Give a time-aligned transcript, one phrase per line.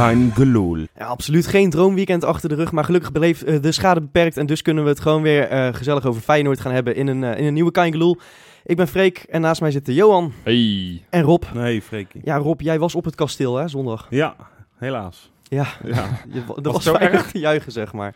[0.00, 0.76] Kein gelul.
[0.76, 4.36] Ja, absoluut geen droomweekend achter de rug, maar gelukkig bleef eh, de schade beperkt.
[4.36, 7.24] En dus kunnen we het gewoon weer eh, gezellig over Feyenoord gaan hebben in een,
[7.24, 8.16] eh, in een nieuwe Kaingeloel.
[8.64, 11.04] Ik ben Freek en naast mij zitten Johan Hey.
[11.10, 11.42] en Rob.
[11.54, 12.20] Nee, Freekie.
[12.24, 14.06] Ja, Rob, jij was op het kasteel hè, zondag.
[14.10, 14.36] Ja,
[14.76, 15.30] helaas.
[15.42, 16.08] Ja, Ja.
[16.32, 18.14] je, er Was zo weinig te juichen, zeg maar.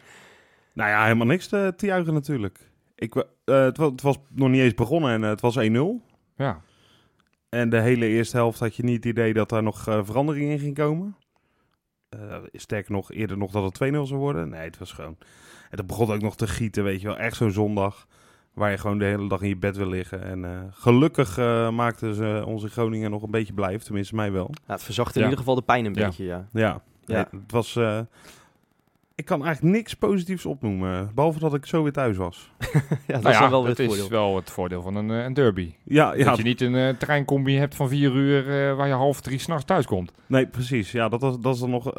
[0.73, 2.59] nou ja, helemaal niks te, te juichen natuurlijk.
[2.95, 3.25] Ik, eh,
[3.65, 5.61] het, was, het was nog niet eens begonnen en het was 1-0.
[6.37, 6.61] Ja.
[7.49, 10.51] En de hele eerste helft had je niet het idee dat daar nog eh, verandering
[10.51, 11.17] in ging komen.
[12.31, 14.49] Eh sterker nog, eerder nog dat het 2-0 zou worden.
[14.49, 15.17] Nee, het was gewoon...
[15.71, 17.17] En het begon ook nog te gieten, weet je wel.
[17.19, 18.07] Echt zo'n zondag
[18.53, 20.23] waar je gewoon de hele dag in je bed wil liggen.
[20.23, 23.83] En eh, gelukkig eh, maakten ze onze Groningen nog een beetje blijf.
[23.83, 24.51] Tenminste, mij wel.
[24.67, 25.25] Ja, het verzacht in Ja.
[25.27, 26.07] ieder geval de pijn een Ja.
[26.07, 26.49] beetje, ja.
[26.53, 27.15] Ja, Ja.
[27.33, 27.79] Nee, het was...
[29.15, 31.11] ik kan eigenlijk niks positiefs opnoemen.
[31.15, 32.51] Behalve dat ik zo weer thuis was.
[32.59, 32.69] ja
[33.07, 34.09] dat Nou is ja, dan wel weer het is voordeel.
[34.09, 35.75] wel het voordeel van een, eh, een derby.
[35.85, 38.93] Ja, ja Dat je niet een eh, treincombi hebt van vier uur eh, waar je
[38.93, 40.13] half drie s'nachts thuis komt.
[40.27, 40.93] nee, precies.
[40.93, 41.93] Ja, dat, was, dat is dan nog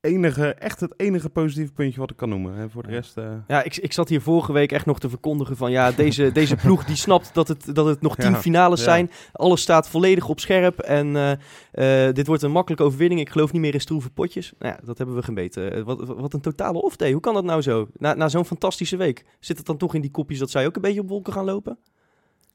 [0.00, 2.56] enige, echt het enige positieve puntje wat ik kan noemen.
[2.56, 3.16] En voor de rest...
[3.16, 6.32] eh, Ja, ik, ik zat hier vorige week echt nog te verkondigen van ja, deze,
[6.40, 8.84] deze ploeg die snapt dat het, dat het nog tien Ja, finales ja.
[8.84, 9.10] zijn.
[9.32, 13.20] Alles staat volledig op scherp en eh, eh, dit wordt een makkelijke overwinning.
[13.20, 14.52] Ik geloof niet meer in stroeve potjes.
[14.58, 15.84] Nou ja, dat hebben we gemeten.
[15.84, 17.12] Wat, wat een totale off-day.
[17.12, 17.88] Hoe kan dat nou zo?
[17.96, 19.24] Na, na zo'n fantastische week.
[19.40, 21.44] Zit het dan toch in die kopjes dat zij ook een beetje op wolken gaan
[21.44, 21.78] lopen?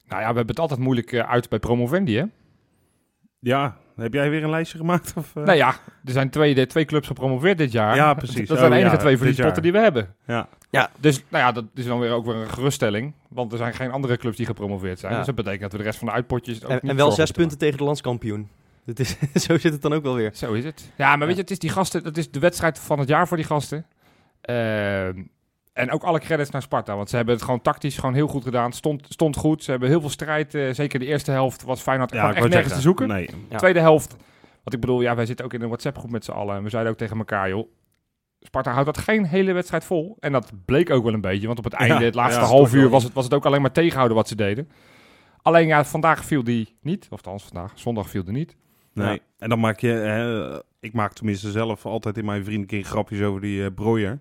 [0.08, 2.24] Nou ja, we hebben het altijd moeilijk uit bij Promovendi, hè?
[3.40, 5.14] ja, heb jij weer een lijstje gemaakt?
[5.18, 5.44] Of, eh?
[5.44, 7.96] Nou ja, er zijn twee, de, twee clubs gepromoveerd dit jaar.
[7.96, 8.48] Ja, precies.
[8.48, 10.16] Dat zijn de Oh, enige ja, twee verliespotten die we hebben.
[10.26, 10.48] Ja.
[11.00, 13.14] Dus nou ja, dat is dan weer ook weer een geruststelling.
[13.28, 15.12] Want er zijn geen andere clubs die gepromoveerd zijn.
[15.12, 15.18] Ja.
[15.18, 17.12] Dus dat betekent dat we de rest van de uitpotjes ook En, niet en wel
[17.12, 18.50] zes punten tegen de landskampioen.
[18.86, 20.32] Dat is, zo zit het dan ook wel weer.
[20.34, 20.92] Zo is het.
[20.96, 23.28] Ja, maar weet je, het is die gasten, dat is de wedstrijd van het jaar
[23.28, 23.86] voor die gasten.
[24.42, 25.24] Ehm,
[25.76, 28.44] en ook alle credits naar Sparta, want ze hebben het gewoon tactisch gewoon heel goed
[28.44, 28.74] gedaan.
[28.74, 30.56] Stond, stond goed, ze hebben heel veel strijd.
[30.56, 33.08] eh, zeker de eerste helft was Feyenoord Ja, echt nergens te zoeken.
[33.08, 33.30] Nee.
[33.50, 33.58] Ja.
[33.58, 34.10] Tweede helft,
[34.64, 36.56] want ik bedoel, ja, wij zitten ook in een WhatsApp-groep met z'n allen.
[36.56, 37.68] En we zeiden ook tegen elkaar, joh,
[38.40, 40.18] Sparta houdt dat geen hele wedstrijd vol.
[40.20, 42.74] En dat bleek ook wel een beetje, want op het einde, het laatste ja, half
[42.74, 44.70] uur, was het, was het ook alleen maar tegenhouden wat ze deden.
[45.42, 47.04] Alleen ja, vandaag viel die niet.
[47.10, 48.56] Of althans vandaag, zondag viel die niet.
[48.94, 49.14] Nee.
[49.14, 49.18] Ja.
[49.38, 49.88] En dan maak je...
[49.88, 54.20] hè, ik maak tenminste zelf altijd in mijn vriendenkring grapjes over die eh Breuer.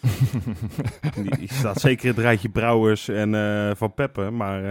[1.22, 4.36] die, die staat zeker in het rijtje Brouwers en eh, Van Peppen.
[4.36, 4.70] Maar eh,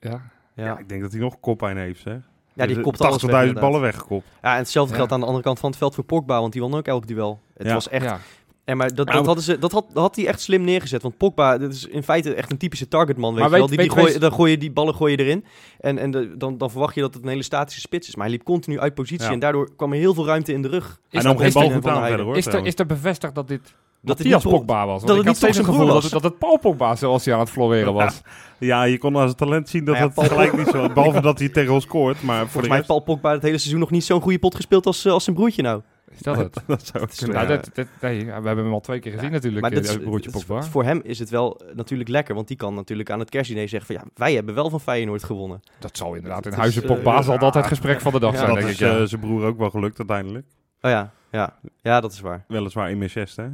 [0.00, 0.10] Ja.
[0.10, 0.20] ja.
[0.64, 2.18] Ja, ik denk dat hij nog koppijn heeft, zeg.
[2.54, 3.62] ja die Dus, kopt eh, alles weg, 80.000 inderdaad.
[3.70, 4.26] ballen weggekopt.
[4.42, 4.96] Ja, en hetzelfde Ja.
[4.96, 7.06] geldt aan de andere kant van het veld voor Pogba, want die won ook elk
[7.06, 7.40] duel.
[7.56, 7.72] Het Ja.
[7.74, 8.18] was echt Ja.
[8.64, 11.02] En maar dat, dat, hadden ze, dat had, dat had hij echt slim neergezet.
[11.02, 13.30] Want Pogba, dat is in feite echt een typische targetman.
[13.34, 13.68] Weet Maar je wel.
[13.68, 15.44] weet- Die, die gooi, dan gooi je die ballen gooi je erin.
[15.80, 18.14] En, en de, dan, dan verwacht je dat het een hele statische spits is.
[18.16, 19.26] Maar hij liep continu uit positie.
[19.26, 19.32] Ja.
[19.32, 21.00] En daardoor kwam er heel veel ruimte in de rug.
[21.10, 22.36] Is nam dat- geen bal goed Van aan verder, hoor.
[22.36, 24.94] Is er, is er bevestigd dat dit Dat het Matthias niet Pog- Pogba was?
[25.02, 26.58] Want dat ik het niet steeds een zijn gevoel broer dat het, dat het Paul
[26.58, 28.20] Pogba zoals hij aan het floreren was.
[28.58, 30.92] Ja, je kon zijn talent zien dat Nou ja, het Paul- gelijk niet zo...
[30.92, 32.88] Behalve dat hij tegen ons scoort, maar voor de mij heeft.
[32.88, 35.36] Paul Pogba het hele seizoen nog niet zo'n goede pot gespeeld als, eh, als zijn
[35.36, 35.82] broertje nou.
[36.10, 36.62] Is dat het?
[36.66, 37.36] dat zou is kunnen.
[37.36, 39.86] Nou, dat, dat, nee, we hebben hem al twee keer gezien natuurlijk, maar eh, dat
[39.86, 40.62] is- broertje is- Pogba.
[40.62, 42.34] voor hem is het wel eh, natuurlijk lekker.
[42.34, 44.04] Want die kan natuurlijk aan het kerstdiner zeggen van...
[44.04, 45.60] Ja, wij hebben wel van Feyenoord gewonnen.
[45.78, 48.46] Dat zal inderdaad in huizen is, Pogba zal dat het gesprek van de dag zijn,
[48.46, 48.80] dat denk is ik.
[48.80, 48.98] Ja.
[48.98, 50.46] eh, zijn broer ook wel gelukt uiteindelijk.
[50.80, 51.54] Oh ja, ja.
[51.82, 52.44] Ja, dat is waar.
[52.48, 53.50] Weliswaar in Manchester, hè?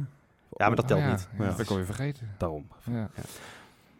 [0.51, 1.11] Ja, maar dat telt Oh, ja.
[1.11, 1.27] niet.
[1.39, 2.27] Ja, dat ik alweer vergeten.
[2.37, 2.67] Daarom.
[2.91, 3.09] Ja.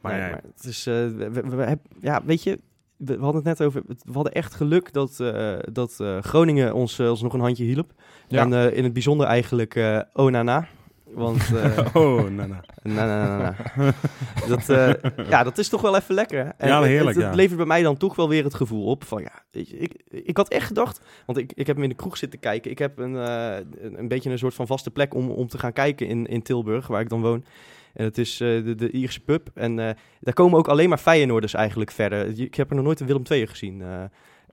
[0.02, 2.60] Maar maar het is, eh, we, we- we heb- ja, weet je,
[2.98, 6.74] we, we hadden het net over, we hadden echt geluk dat, eh, dat eh, Groningen
[6.74, 7.92] ons, ons nog een handje hielp.
[8.28, 8.42] Ja.
[8.42, 10.68] En eh, in het bijzonder eigenlijk eh Onana.
[11.10, 12.50] Want, eh, Oh, nou, nou.
[12.84, 13.94] na, na, na, na.
[14.48, 14.94] Dat, eh,
[15.30, 16.54] ja, dat is toch wel even lekker.
[16.58, 17.38] En Ja, het- heerlijk, Het, het ja.
[17.40, 19.94] levert bij mij dan toch wel weer het gevoel op van, ja, weet je, ik,
[20.10, 22.72] ik had echt gedacht, want ik, ik heb hem in de kroeg zitten kijken.
[22.72, 25.74] Ik heb een, eh, een, beetje een soort van vaste plek om, om te gaan
[25.74, 27.46] kijken in, in Tilburg, waar ik dan woon.
[27.94, 29.50] En het is de, de Ierse pub.
[29.54, 29.76] En
[30.20, 32.40] daar komen ook alleen maar Feyenoorders eigenlijk verder.
[32.40, 33.84] Ik heb er nog nooit een Willem II gezien.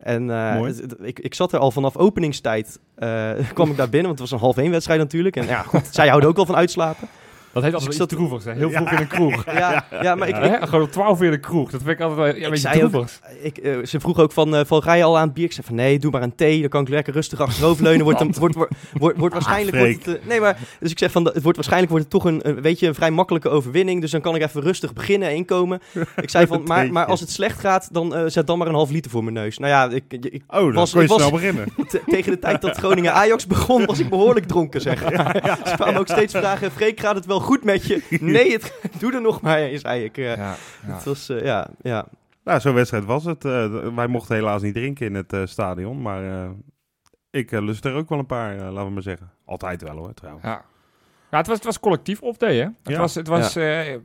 [0.03, 0.69] En eh,
[1.01, 2.79] ik, ik zat er al vanaf openingstijd.
[2.95, 5.37] eh, kwam ik daar binnen, want het was een half één wedstrijd natuurlijk.
[5.37, 7.09] En ja, goed, zij houden ook wel van uitslapen.
[7.53, 8.53] Dat heet Dus altijd ik iets droevigs, hè?
[8.53, 9.45] Heel vroeg in een kroeg.
[9.63, 10.67] Ja, ja maar ik, ik, Hè?
[10.67, 11.71] Gewoon op 12 uur in de kroeg.
[11.71, 13.07] Dat vind ik altijd wel ja, een Ik beetje ook-
[13.43, 15.45] ik, eh, ze vroeg ook van, eh, van, ga je al aan het bier?
[15.45, 16.61] Ik zei van, nee, doe maar een thee.
[16.61, 18.05] Dan kan ik lekker rustig achteroverleunen.
[18.13, 19.77] Wordt, wordt, wordt, wordt, wordt waarschijnlijk...
[19.77, 22.25] Wordt het, eh, nee, maar, dus ik zeg van, het wordt waarschijnlijk wordt het toch
[22.33, 24.01] een, een, weet je, een vrij makkelijke overwinning.
[24.01, 25.81] Dus dan kan ik even rustig beginnen en inkomen.
[26.17, 28.91] Ik zei van, maar, maar als het slecht gaat, dan zet dan maar een half
[28.91, 29.59] liter voor mijn neus.
[29.59, 31.65] Nou ja, ik, ik, Oh, dan Was- kon je was- snel beginnen.
[31.89, 34.99] te- tegen de tijd dat Groningen Ajax begon, was ik behoorlijk dronken, zeg.
[34.99, 38.03] Ze kwamen ook steeds vragen, Freek, gaat het wel goed met je?
[38.21, 40.19] Nee, het, doe er nog maar, zei ik.
[40.19, 40.25] eh.
[40.37, 40.57] Ja,
[40.87, 40.95] ja.
[40.95, 42.07] Het was, eh, ja, ja.
[42.45, 43.45] Nou, zo'n wedstrijd was het.
[43.45, 46.51] Eh, wij mochten helaas niet drinken in het eh, stadion, maar eh,
[47.31, 49.31] ik lust er ook wel een paar, eh, laten we maar zeggen.
[49.45, 50.45] Altijd wel hoor, trouwens.
[50.47, 50.65] Ja.
[51.31, 52.63] Ja, het was, het was collectief off-day, hè?
[52.63, 52.99] Het Ja.
[52.99, 54.01] was, het was, eh, ik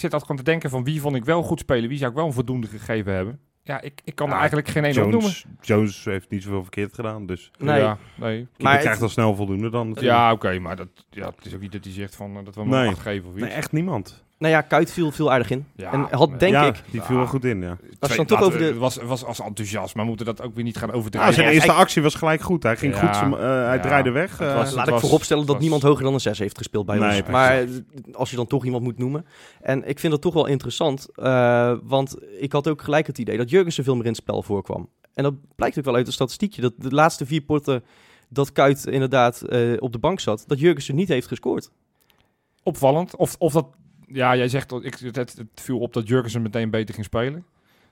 [0.00, 2.16] zit altijd gewoon te denken van wie vond ik wel goed spelen, wie zou ik
[2.16, 3.40] wel een voldoende gegeven hebben.
[3.62, 5.30] Ja, ik, ik kan er eigenlijk geen ene opnoemen.
[5.30, 7.80] Jones, Jones heeft niet zoveel verkeerd gedaan, dus Nee.
[7.80, 8.46] Ja, nee.
[8.58, 9.88] maar krijgt het- al snel voldoende dan.
[9.88, 10.16] natuurlijk.
[10.16, 12.54] Ja, oké, maar dat, ja, het is ook niet dat hij zegt van, eh, dat
[12.54, 12.94] we hem Nee.
[12.96, 13.42] geven of iets.
[13.44, 14.24] Nee, echt niemand.
[14.40, 15.66] Nou ja, Kuit viel, viel aardig in.
[15.76, 16.82] Ja, en had, denk ja, ik...
[16.90, 17.68] die viel wel goed in, ja.
[17.70, 20.42] Als je Twee- dan toch over de- Het was, was als enthousiast, maar moeten dat
[20.42, 21.34] ook weer niet gaan Nou, overdrijven.
[21.34, 22.62] zijn ja, eerste hij- actie was gelijk goed.
[22.62, 23.00] Hij ging Ja.
[23.00, 23.80] goed, zijn- eh, hij Ja.
[23.80, 24.38] draaide weg.
[24.38, 26.56] Het eh, was- Laat het ik vooropstellen dat was- niemand hoger dan een 6 heeft
[26.58, 27.14] gespeeld bij Nee, ons.
[27.16, 27.32] precies.
[27.34, 27.68] Maar eh,
[28.14, 29.26] als je dan toch iemand moet noemen.
[29.60, 31.08] En ik vind dat toch wel interessant.
[31.14, 34.42] eh, want ik had ook gelijk het idee dat Jurgensen veel meer in het spel
[34.42, 34.88] voorkwam.
[35.14, 36.60] En dat blijkt ook wel uit het statistiekje.
[36.62, 37.84] Dat de laatste vier potten
[38.28, 41.70] dat Kuit inderdaad eh, op de bank zat, dat Jurgensen niet heeft gescoord.
[42.62, 43.16] opvallend.
[43.16, 43.66] Of, of dat,
[44.12, 47.32] ja, jij zegt, dat ik, het, het viel op dat Jurgensen meteen beter ging spelen.
[47.32, 47.42] Nou,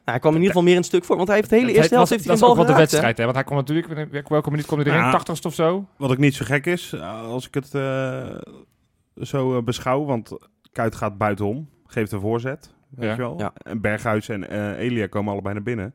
[0.04, 1.72] hij kwam in ieder geval meer in het stuk voor, want hij heeft de hele
[1.72, 3.22] eerste helft heeft hij dat een is ook wel de wedstrijd, hè?
[3.24, 3.86] Want hij kwam natuurlijk,
[4.28, 5.00] welke- minuut kwam hij erin?
[5.00, 5.10] Ja.
[5.20, 5.86] 80ste of zo?
[5.96, 8.36] Wat ook niet zo gek is, eh, als ik het eh,
[9.22, 10.30] zo eh, beschouw, want
[10.72, 13.10] Kuit gaat buitenom, geeft een voorzet, weet Ja.
[13.12, 13.38] je wel.
[13.38, 13.52] Ja.
[13.62, 15.94] En Berghuis en eh, Elia komen allebei naar binnen.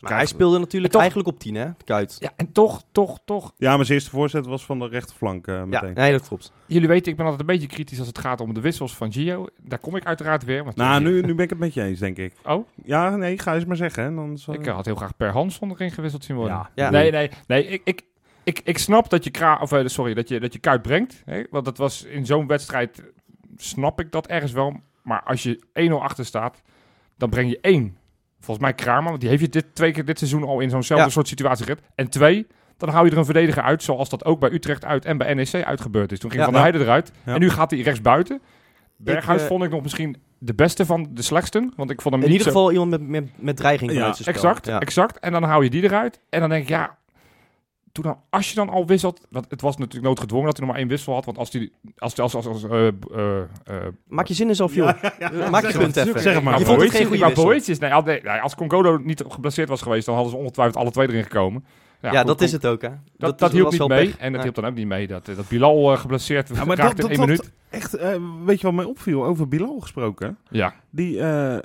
[0.00, 2.16] Maar hij speelde natuurlijk Toch- eigenlijk op 10, hè, Kuit.
[2.18, 3.52] Ja, en toch, toch, toch.
[3.56, 5.94] Ja, maar zijn eerste voorzet was van de rechterflank eh, Ja, meteen.
[5.94, 6.52] nee, dat klopt.
[6.66, 9.12] Jullie weten, ik ben altijd een beetje kritisch als het gaat om de wissels van
[9.12, 9.46] Gio.
[9.62, 10.64] Daar kom ik uiteraard weer.
[10.64, 12.32] Want Nou, nu, nu ben ik het met je eens, denk ik.
[12.44, 14.02] Oh, Ja, nee, ga eens maar zeggen.
[14.04, 14.14] Hè.
[14.14, 16.56] Dan zal- ik eh, had heel graag per Hansson erin gewisseld zien worden.
[16.56, 16.70] Ja.
[16.74, 16.90] Ja.
[16.90, 17.66] Nee, nee, nee.
[17.66, 18.02] Ik, ik,
[18.44, 21.22] ik, ik snap dat je, kra of, eh, sorry, dat je, dat je kuit brengt.
[21.24, 21.42] Hè?
[21.50, 23.02] Want dat was in zo'n wedstrijd,
[23.56, 24.76] snap ik dat ergens wel.
[25.02, 26.62] Maar als je 1-0 achter staat,
[27.16, 27.96] dan breng je één.
[28.40, 31.04] Volgens mij Kramer, want die heeft je dit, twee keer dit seizoen al in zo'nzelfde
[31.06, 31.10] Ja.
[31.12, 31.82] soort situatie gezet.
[31.94, 32.46] En twee,
[32.76, 35.34] dan hou je er een verdediger uit, zoals dat ook bij Utrecht uit en bij
[35.34, 36.18] NEC uitgebeurd is.
[36.18, 36.48] Toen ging Ja.
[36.50, 38.40] Van der Heijden eruit en nu gaat hij rechts buiten.
[38.96, 42.22] Berghuis eh, vond ik nog misschien de beste van de slechtsten, want ik vond hem
[42.24, 44.14] In ieder zo- geval iemand met, met, met dreiging Ja.
[44.24, 44.80] Exact, Ja.
[44.80, 45.18] exact.
[45.18, 46.20] En dan hou je die eruit.
[46.30, 46.96] En dan denk ik, ja,
[47.96, 50.74] toen dan, als je dan al wisselt, want het was natuurlijk noodgedwongen dat hij nog
[50.74, 53.76] maar één wissel had, want als die, als, als, als, als, eh, eh, eh,
[54.08, 54.90] Maak je zin eens af, joh.
[55.18, 56.20] Ja, Maak je zeg punt even.
[56.20, 56.58] Zeg maar.
[56.58, 57.32] Je vond het geen goede.
[57.34, 60.90] Boetjes- nee, nee, nee, als Congodo niet geblesseerd was geweest, dan hadden ze ongetwijfeld alle
[60.90, 61.64] twee erin gekomen.
[62.00, 62.88] Ja, goed, dat is het ook, hè.
[63.16, 64.06] Dat, dat, hielp was niet mee.
[64.06, 64.16] pech.
[64.16, 64.40] En dat Nee.
[64.42, 67.16] hielp dan ook niet mee dat, dat Bilal eh, geblesseerd Ja, maar raakte dat, in
[67.16, 67.52] dat, één minuut.
[67.70, 68.14] echt, eh,
[68.44, 70.38] weet je wat mij opviel over Bilal gesproken?
[70.50, 70.74] Ja.
[70.90, 71.58] Die eh,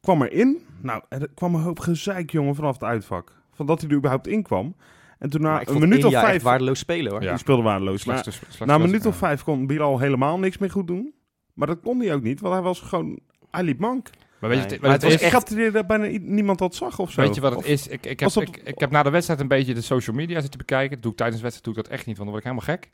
[0.00, 0.58] kwam erin.
[0.82, 3.32] Nou, er kwam een hoop gezeik, jongen, vanaf het uitvak.
[3.54, 4.74] Van dat hij er überhaupt in kwam.
[5.20, 6.42] En toen Maar na een minuut of echt vijf...
[6.42, 7.22] waardeloos spelen, hoor.
[7.22, 7.28] Ja.
[7.30, 8.04] Die speelde waardeloos.
[8.04, 8.24] Maar
[8.64, 11.14] na een minuut of vijf kon Bilal helemaal niks meer goed doen.
[11.54, 13.18] Maar dat kon hij ook niet, want hij was gewoon...
[13.50, 14.10] Hij liep mank.
[14.38, 16.58] Maar weet je, Nee, het- maar maar het het was Ik er dat bijna niemand
[16.58, 17.20] dat zag of zo.
[17.20, 17.86] Weet je wat het Of- is?
[17.86, 20.40] Ik, ik, heb, dat- ik, ik heb na de wedstrijd een beetje de social media
[20.40, 20.90] zitten bekijken.
[20.90, 22.50] Dat doe ik tijdens de wedstrijd doe ik dat echt niet, want dan word ik
[22.56, 22.90] helemaal gek.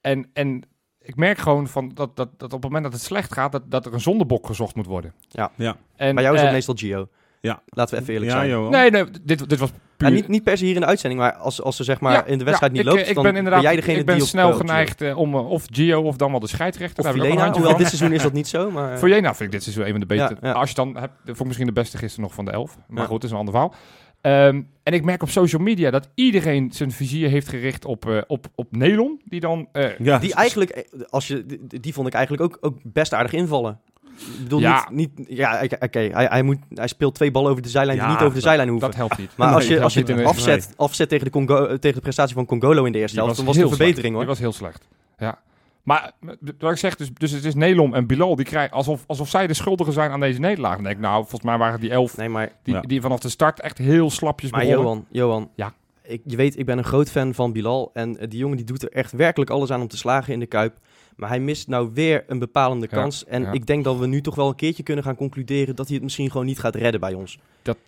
[0.00, 0.62] En, en
[1.00, 3.70] ik merk gewoon van dat, dat, dat op het moment dat het slecht gaat, dat,
[3.70, 5.14] dat er een zondebok gezocht moet worden.
[5.28, 5.50] Ja.
[5.54, 5.76] Ja.
[5.96, 7.08] En, Bij jou is dat eh, meestal Gio.
[7.40, 7.62] Ja.
[7.66, 8.50] Laten we even eerlijk Ja, zijn.
[8.50, 8.70] Johan.
[8.70, 10.08] Nee, nee, dit, dit was puur...
[10.08, 12.12] Ja, niet, niet per se hier in de uitzending, maar als, als ze zeg maar
[12.12, 14.06] Ja, in de wedstrijd ja, niet ik, loopt, ik dan ben inderdaad, jij degene ik
[14.06, 17.04] ben die snel eh, geneigd eh, om, eh, of Gio of dan wel de scheidsrechter.
[17.08, 18.98] Of handje hoewel dit seizoen is dat niet zo, maar...
[18.98, 20.36] Voor Jena vind ik dit seizoen een van de betere.
[20.40, 20.54] Ja, ja.
[20.54, 22.76] Als je dan hebt, vond ik misschien de beste gisteren nog van de elf.
[22.88, 23.08] Maar Ja.
[23.08, 23.74] goed, dat is een ander verhaal.
[24.20, 28.18] Ehm, en ik merk op social media dat iedereen zijn vizier heeft gericht op, eh,
[28.26, 29.20] op, op Nelon.
[29.24, 29.68] Die dan...
[29.72, 30.18] eh, Ja.
[30.18, 33.80] Die eigenlijk, eh, als je, die, die vond ik eigenlijk ook, ook best aardig invallen.
[34.16, 34.88] Ik bedoel, Ja.
[34.92, 35.28] niet, niet...
[35.28, 38.28] Ja, oké, hij, hij, moet, hij speelt twee ballen over de zijlijn die niet over
[38.28, 38.88] de dat- zijlijn hoeven.
[38.88, 39.30] dat helpt niet.
[39.36, 42.34] maar Nee, als je, als je het afzet, afzet tegen, de Congo, tegen de prestatie
[42.34, 44.14] van Congolo in de eerste helft, dan was het een heel verbetering slecht.
[44.14, 44.20] hoor.
[44.20, 44.88] Die was heel slecht.
[45.18, 45.38] Ja.
[45.82, 46.12] Maar
[46.58, 49.46] wat ik zeg, dus, dus het is Nelom en Bilal, die krijgen alsof, alsof zij
[49.46, 50.74] de schuldigen zijn aan deze nederlaag.
[50.74, 52.80] Dan denk ik, nou, volgens mij waren die elf Nee, maar, die, Ja.
[52.80, 54.84] die vanaf de start echt heel slapjes maar begonnen.
[54.84, 55.72] Johan, Johan Ja.
[56.02, 57.90] ik, je weet, ik ben een groot fan van Bilal.
[57.94, 60.38] En eh, die jongen die doet er echt werkelijk alles aan om te slagen in
[60.40, 60.76] de Kuip.
[61.16, 63.24] Maar hij mist nou weer een bepalende Ja, kans.
[63.24, 63.52] En ja.
[63.52, 66.04] ik denk dat we nu toch wel een keertje kunnen gaan concluderen dat hij het
[66.04, 67.38] misschien gewoon niet gaat redden bij ons.
[67.62, 67.78] Dat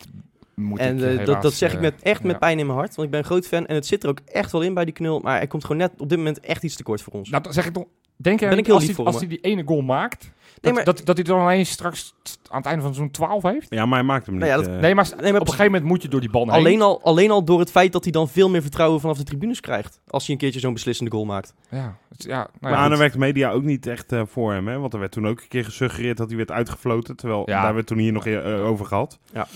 [0.55, 2.39] moet En ik helaas, dat, dat zeg ik eh, met, echt met ja.
[2.39, 2.95] pijn in mijn hart.
[2.95, 4.85] Want ik ben een groot fan en het zit er ook echt wel in bij
[4.85, 5.21] die knul.
[5.21, 7.31] Maar hij komt gewoon net op dit moment echt iets te kort voor ons.
[7.31, 9.13] Nou, dan zeg ik toch, denk jij Ben ik niet heel als lief hij voor
[9.13, 10.23] als hij die ene goal maakt,
[10.61, 12.15] Nee, dat, maar- dat, dat hij dan alleen straks
[12.49, 13.67] aan het einde van zo'n 12 heeft?
[13.75, 14.45] Ja, maar hij maakt hem niet.
[14.45, 14.81] Nou ja, dat- eh.
[14.81, 16.53] Nee, maar, Nee, maar op een gegeven moment moet je door die bal heen.
[16.53, 19.23] alleen, al, alleen al door het feit dat hij dan veel meer vertrouwen vanaf de
[19.25, 20.01] tribunes krijgt.
[20.07, 21.55] Als hij een keertje zo'n beslissende goal maakt.
[21.71, 22.93] Ja, het, ja, nou maar ja, aan goed.
[22.93, 24.79] de werkt de media ook niet echt eh, voor hem, hè?
[24.79, 27.17] Want er werd toen ook een keer gesuggereerd dat hij werd uitgefloten.
[27.17, 27.63] Terwijl Ja.
[27.63, 29.19] daar werd toen hier nog eh, over gehad.
[29.33, 29.47] Ja.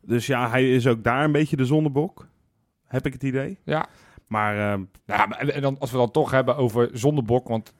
[0.00, 2.26] Dus ja, hij is ook daar een beetje de zondebok.
[2.86, 3.58] Heb ik het idee.
[3.64, 3.86] Ja.
[4.26, 7.72] Maar eh, Ja, maar en dan, als we dan toch hebben over zondebok, want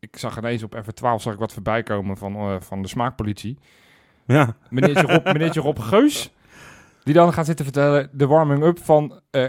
[0.00, 3.58] ik zag ineens op F12 zag ik wat voorbij komen van, eh, van de smaakpolitie.
[4.26, 6.32] ja, Meneertje Rob, meneertje Rob Geus,
[7.02, 9.44] die dan gaat zitten vertellen de warming-up van eh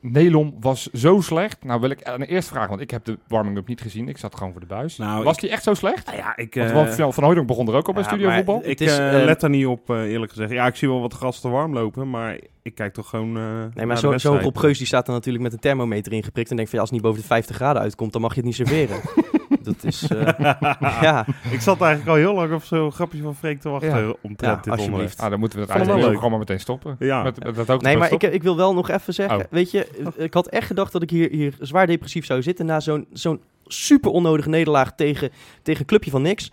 [0.00, 1.64] Nelom was zo slecht.
[1.64, 4.08] Nou wil ik aan de eerste vragen, want ik heb de warming-up niet gezien.
[4.08, 4.96] Ik zat gewoon voor de buis.
[4.96, 6.06] Nou, was ik- die echt zo slecht?
[6.06, 6.54] nou ja, ik...
[6.54, 8.58] Want eh, Van, van, Hooydonk begon er ook al bij ja, Studio Voetbal.
[8.62, 10.50] Ik Het is, let er niet op, eh, eerlijk gezegd.
[10.50, 13.36] Ja, ik zie wel wat gasten warm lopen, maar ik kijk toch gewoon.
[13.36, 13.42] eh,
[13.74, 14.40] Nee, maar zo- zo'n.
[14.40, 16.50] Rob Geus die staat er natuurlijk met een thermometer ingeprikt.
[16.50, 18.36] En denkt van ja, als het niet boven de 50 graden uitkomt, dan mag je
[18.36, 19.00] het niet serveren.
[19.62, 20.38] Dat is, eh,
[21.06, 24.14] ja, Ik zat eigenlijk al heel lang op zo'n grapje van Freek te wachten Ja.
[24.20, 25.20] omtrent Ja, dit alsjeblieft.
[25.20, 26.96] Ah, dan moeten we het eigenlijk maar meteen stoppen.
[26.98, 27.22] Ja.
[27.22, 29.44] Met, met dat ook Nee, maar ik, ik wil wel nog even zeggen, Oh.
[29.50, 32.80] weet je, ik had echt gedacht dat ik hier, hier zwaar depressief zou zitten na
[32.80, 35.30] zo'n zo'n super onnodige nederlaag tegen,
[35.62, 36.52] tegen een clubje van niks.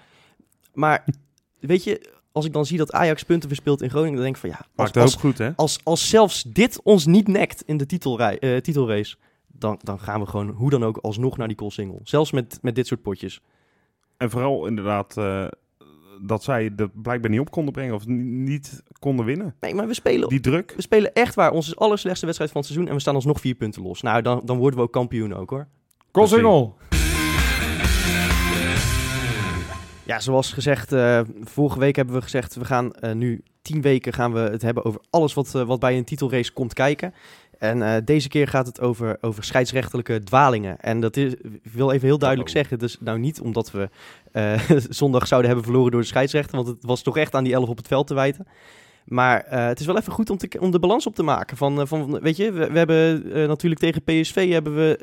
[0.74, 1.06] Maar
[1.60, 4.42] weet je, als ik dan zie dat Ajax punten verspeelt in Groningen, dan denk ik
[4.42, 5.52] van ja, als, Maakt de hoop als, goed, hè?
[5.56, 9.16] als, als zelfs dit ons niet nekt in de titelrij, eh, titelrace,
[9.48, 12.00] dan, dan gaan we gewoon hoe dan ook alsnog naar die single.
[12.04, 13.42] Zelfs met, met dit soort potjes.
[14.18, 15.46] En vooral inderdaad eh,
[16.22, 19.56] dat zij dat blijkbaar niet op konden brengen of ni- niet konden winnen.
[19.60, 20.74] Nee, maar we spelen, Die druk.
[20.76, 23.56] we spelen echt waar onze allerslechtste wedstrijd van het seizoen en we staan alsnog vier
[23.56, 24.02] punten los.
[24.02, 25.68] Nou, dan, dan worden we ook kampioen ook hoor.
[26.12, 26.72] Goal single!
[30.06, 34.14] Ja, zoals gezegd, eh, vorige week hebben we gezegd, we gaan eh, nu tien weken
[34.14, 37.14] gaan we het hebben over alles wat, eh, wat bij een titelrace komt kijken.
[37.60, 40.80] En deze keer gaat het over, over scheidsrechtelijke dwalingen.
[40.80, 42.62] En dat is, ik wil even heel duidelijk Uh-oh.
[42.62, 43.90] zeggen, dus nou niet omdat we
[44.90, 47.70] zondag zouden hebben verloren door de scheidsrechter, want het was toch echt aan die elf
[47.70, 48.48] op het veld te wijten.
[49.06, 51.58] Maar het is wel even goed om, te, om de balans op te maken.
[51.58, 54.98] Van, van, weet je, we, we hebben natuurlijk tegen PSV hebben we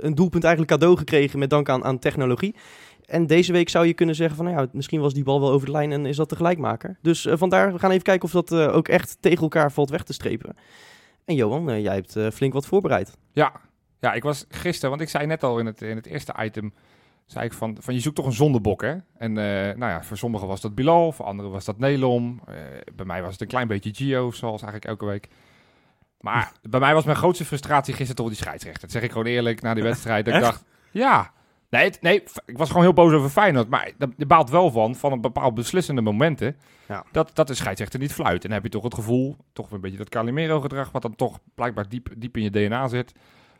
[0.00, 2.54] een doelpunt eigenlijk cadeau gekregen met dank aan, aan technologie.
[3.06, 5.50] En deze week zou je kunnen zeggen van, nou ja, misschien was die bal wel
[5.50, 6.98] over de lijn en is dat de gelijkmaker.
[7.02, 9.90] Dus eh, vandaar, we gaan even kijken of dat eh, ook echt tegen elkaar valt
[9.90, 10.56] weg te strepen.
[11.24, 13.16] En Johan, eh, jij hebt flink wat voorbereid.
[13.32, 13.52] Ja.
[14.00, 16.74] ja, ik was gisteren, want ik zei net al in het, in het eerste item,
[17.26, 18.96] zei ik van, van je zoekt toch een zondebok, hè?
[19.16, 22.40] En nou ja, voor sommigen was dat Bilal, voor anderen was dat Nelom.
[22.94, 25.28] Bij mij was het een klein beetje Gio, zoals eigenlijk elke week.
[26.20, 28.82] Maar bij mij was mijn grootste frustratie gisteren toch die scheidsrechter.
[28.82, 30.24] Dat zeg ik gewoon eerlijk na die wedstrijd.
[30.24, 31.32] Dat ik dacht, ja,
[31.70, 33.68] nee, het- nee, ik was gewoon heel boos over Feyenoord.
[33.68, 36.56] Maar dat- je baalt wel van, van een bepaald beslissende momenten,
[36.88, 37.04] Ja.
[37.12, 38.34] dat, dat de scheidsrechter niet fluit.
[38.42, 41.38] En dan heb je toch het gevoel, toch een beetje dat Calimero-gedrag, wat dan toch
[41.54, 43.12] blijkbaar diep, diep in je DNA zit.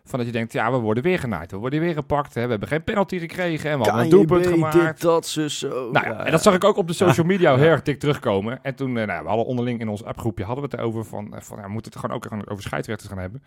[0.04, 1.50] Van dat je denkt, ja, we worden weer genaaid.
[1.50, 2.34] We worden weer gepakt.
[2.34, 2.42] Hè.
[2.44, 4.75] We hebben geen penalty gekregen en we hadden een doelpunt gemaakt.
[4.80, 5.90] dit, dat, ze zo.
[5.90, 8.58] Nou ja, en dat zag ik ook op de social media heel erg dik terugkomen.
[8.62, 11.34] En toen, eh, nou, we hadden onderling in ons appgroepje hadden we het erover van,
[11.34, 13.42] eh, van ja, we moeten het gewoon ook over scheidsrechters gaan hebben.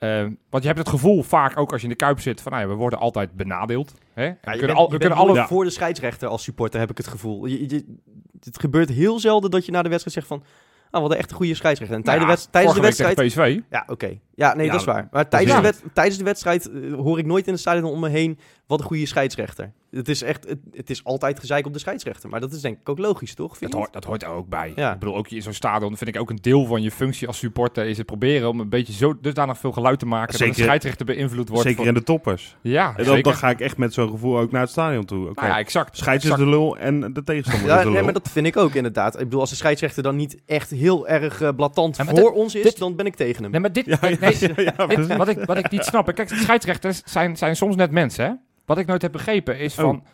[0.00, 2.52] Eh, want je hebt het gevoel vaak ook als je in de kuip zit van,
[2.52, 3.94] nou ja, we worden altijd benadeeld.
[4.12, 4.24] Hè?
[4.24, 5.46] Ja, we kunnen, al, we kunnen alle...
[5.46, 7.46] voor de scheidsrechter als supporter, heb ik het gevoel.
[7.46, 7.96] Je, je-
[8.44, 10.38] het gebeurt heel zelden dat je na de wedstrijd zegt van...
[10.38, 11.96] Ah, we hadden echt een goede scheidsrechter.
[11.96, 13.56] En tijdens, Nou de, ja, wedst- tijdens de wedstrijd...
[13.58, 13.60] PSV.
[13.70, 14.18] Ja, oké.
[14.40, 15.08] Ja, nee, Ja, dat is waar.
[15.10, 18.00] Maar tijdens, de, wed- tijdens de wedstrijd eh, hoor ik nooit in het stadion om
[18.00, 18.38] me heen...
[18.66, 19.72] wat een goede scheidsrechter.
[19.90, 20.48] Het is echt...
[20.48, 22.28] Het, het is altijd gezeik op de scheidsrechter.
[22.28, 23.56] Maar dat is denk ik ook logisch, toch?
[23.58, 24.72] Vind Dat hoort, dat hoort er ook bij.
[24.76, 24.92] Ja.
[24.92, 27.38] Ik bedoel, ook in zo'n stadion vind ik ook een deel van je functie als
[27.38, 30.54] supporter is het proberen om een beetje zo dusdanig veel geluid te maken dat Zeker-
[30.56, 31.66] de scheidsrechter beïnvloed wordt.
[31.68, 32.56] Zeker in de toppers.
[32.60, 33.22] Ja, En dan, zeker.
[33.22, 35.28] dan ga ik echt met zo'n gevoel ook naar het stadion toe.
[35.28, 35.96] Oké, Nou ja, exact.
[35.96, 37.94] Scheids is de lul en de tegenstander Ja, is de lul.
[37.94, 39.14] nee, maar dat vind ik ook inderdaad.
[39.14, 42.32] Ik bedoel, als de scheidsrechter dan niet echt heel erg eh blatant Ja, voor dit-
[42.32, 42.62] ons is...
[42.62, 43.50] dit- dan ben ik tegen hem.
[43.52, 43.86] Nee, maar dit...
[43.86, 46.14] Ja, nee, Dit- wat, ik, wat ik niet snap.
[46.14, 48.24] Kijk, scheidsrechters zijn, zijn soms net mensen.
[48.24, 48.32] Hè?
[48.66, 49.84] Wat ik nooit heb begrepen is Oh.
[49.84, 50.04] van,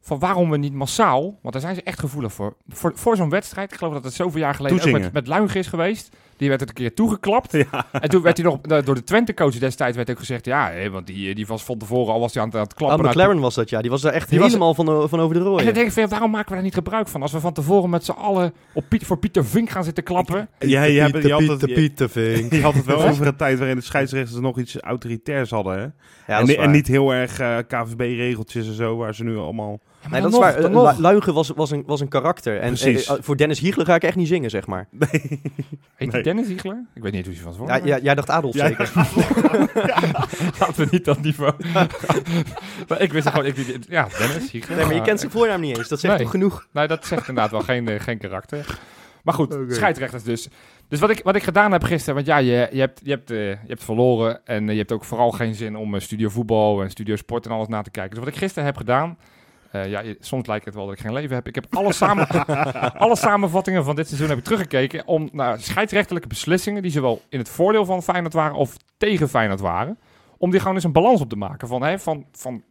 [0.00, 1.38] van waarom we niet massaal...
[1.42, 2.56] Want daar zijn ze echt gevoelig voor.
[2.68, 5.52] Voor, voor zo'n wedstrijd, ik geloof dat het zoveel jaar geleden ook met, met Luing
[5.54, 6.16] is geweest.
[6.40, 7.52] Die werd het een keer toegeklapt.
[7.72, 7.86] Ja.
[7.92, 10.44] En toen werd hij nog eh, door de Twente-coach destijds werd ook gezegd...
[10.44, 12.72] Ja, hè, want die, die was van tevoren al was hij aan het, aan het
[12.72, 13.02] Ah, klappen.
[13.04, 13.80] naar- McLaren was dat, ja.
[13.80, 15.64] Die was daar echt Die was- helemaal van, van over de en rooien.
[15.64, 17.22] dan denk ik van, ja, waarom maken we daar niet gebruik van?
[17.22, 20.48] Als we van tevoren met z'n allen op Piet, voor Pieter Vink gaan zitten klappen.
[20.58, 22.52] Ja, je, hebt, je, had het, je, Pietervink.
[22.54, 25.78] je had het wel over een tijd waarin de scheidsrechters nog iets autoritairs hadden.
[25.78, 25.86] Hè?
[26.34, 29.80] Ja, en, en niet heel erg eh, KVB-regeltjes en zo, waar ze nu allemaal...
[30.02, 30.54] Ja, Nee, maar dat is waar.
[30.64, 30.94] Eh.
[30.94, 32.60] Lu- Luigen was, was, een, was een karakter.
[32.60, 33.06] En Precies.
[33.06, 34.88] eh, eh, voor Dennis Hiegler ga ik echt niet zingen, zeg maar.
[35.96, 36.22] Heet Nee.
[36.22, 36.84] Dennis Ziegler?
[36.94, 38.66] Ik weet niet hoe hij van Ja, ja, jij dacht Adolf Ja.
[38.66, 38.92] zeker?
[40.60, 41.52] Laten we niet dat niveau.
[42.88, 43.56] maar ik wist gewoon, ik,
[43.88, 44.76] ja, Dennis Ziegler.
[44.76, 45.88] Nee, maar je kent zijn voornaam niet eens.
[45.88, 46.22] Dat zegt Nee.
[46.22, 46.66] toch genoeg?
[46.72, 48.78] Nee, dat zegt inderdaad wel geen, geen karakter.
[49.22, 50.48] Maar goed, scheidsrechters dus.
[50.88, 53.30] Dus wat ik, wat ik gedaan heb gisteren, want ja, je, je, hebt, je, hebt,
[53.30, 56.90] eh, je hebt verloren en je hebt ook vooral geen zin om studio voetbal en
[56.90, 58.14] studio sport en alles na te kijken.
[58.14, 59.18] Dus wat ik gisteren heb gedaan,
[59.70, 61.46] eh, ja, soms lijkt het wel dat ik geen leven heb.
[61.48, 62.28] Ik heb alle, samen,
[63.04, 67.38] alle samenvattingen van dit seizoen heb ik teruggekeken om naar scheidsrechtelijke beslissingen die zowel in
[67.38, 69.98] het voordeel van Feyenoord waren of tegen Feyenoord waren,
[70.38, 71.68] om die gewoon eens een balans op te maken.
[71.68, 72.62] Van, hè, van, van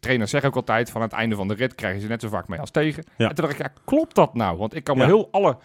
[0.00, 2.48] trainers zeggen ook altijd, van het einde van de rit krijgen ze net zo vaak
[2.48, 3.04] mee als tegen.
[3.16, 3.28] Ja.
[3.28, 4.58] En toen dacht ik, ja, klopt dat nou?
[4.58, 5.08] Want ik kan me Ja.
[5.08, 5.56] heel alle,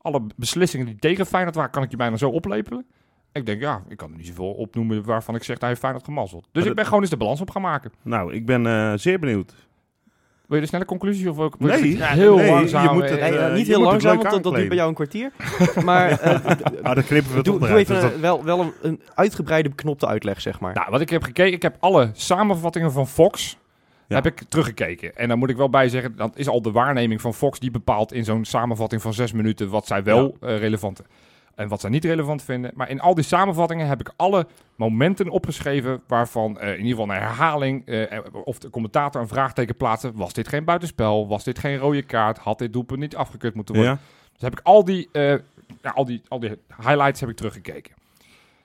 [0.00, 2.86] alle beslissingen die tegen Feyenoord waren, kan ik je bijna zo oplepelen.
[3.32, 6.04] Ik denk, ja, ik kan er niet zoveel opnoemen waarvan ik zeg, hij heeft Feyenoord
[6.04, 6.42] gemazzeld.
[6.42, 7.92] Dus Maar ik dat- ben gewoon eens de balans op gaan maken.
[8.02, 9.54] Nou, ik ben eh, zeer benieuwd.
[10.50, 11.30] Wil je de snelle conclusie?
[11.30, 12.84] Of ook, Nee, ja, heel nee, langzaam.
[12.84, 14.68] je moet eh, het, Nee, eh, eh, niet je heel langzaam, want dat, dat duurt
[14.68, 15.30] bij jou een kwartier.
[15.84, 16.34] Maar eh,
[16.82, 19.68] Ah, dan knippen we het doe, doe even Dus een, wel, wel een, een uitgebreide
[19.68, 20.74] beknopte uitleg, zeg maar.
[20.74, 23.58] Nou, wat ik heb gekeken, ik heb alle samenvattingen van Fox
[24.06, 24.14] Ja.
[24.14, 25.16] heb ik teruggekeken.
[25.16, 27.70] En dan moet ik wel bij zeggen, dat is al de waarneming van Fox die
[27.70, 31.02] bepaalt in zo'n samenvatting van zes minuten wat zij wel eh, relevante.
[31.54, 32.70] En wat zij niet relevant vinden.
[32.74, 37.14] Maar in al die samenvattingen heb ik alle momenten opgeschreven waarvan eh, in ieder geval
[37.14, 40.16] een herhaling eh, of de commentator een vraagteken plaatsen.
[40.16, 41.28] Was dit geen buitenspel?
[41.28, 42.38] Was dit geen rode kaart?
[42.38, 43.92] Had dit doelpunt niet afgekeurd moeten worden?
[43.92, 44.00] Ja.
[44.32, 45.30] Dus heb ik al die, eh,
[45.82, 47.94] ja, al die, al die highlights heb ik teruggekeken.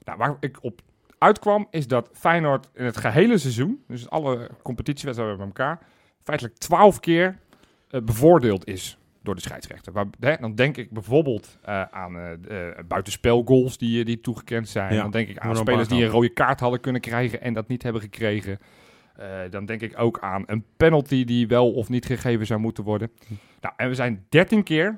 [0.03, 0.81] Nou, waar ik op
[1.17, 5.79] uitkwam is dat Feyenoord in het gehele seizoen, dus alle competitiewedstrijden bij elkaar,
[6.23, 7.37] feitelijk twaalf keer
[7.89, 9.93] eh, bevoordeeld is door de scheidsrechter.
[9.93, 14.93] Waar, hè, dan denk ik bijvoorbeeld eh, aan eh, buitenspelgoals die, die toegekend zijn.
[14.93, 17.53] Ja, dan denk ik aan er spelers die een rode kaart hadden kunnen krijgen en
[17.53, 18.59] dat niet hebben gekregen.
[19.49, 23.11] Dan denk ik ook aan een penalty die wel of niet gegeven zou moeten worden.
[23.61, 24.97] Nou, en we zijn 13 keer,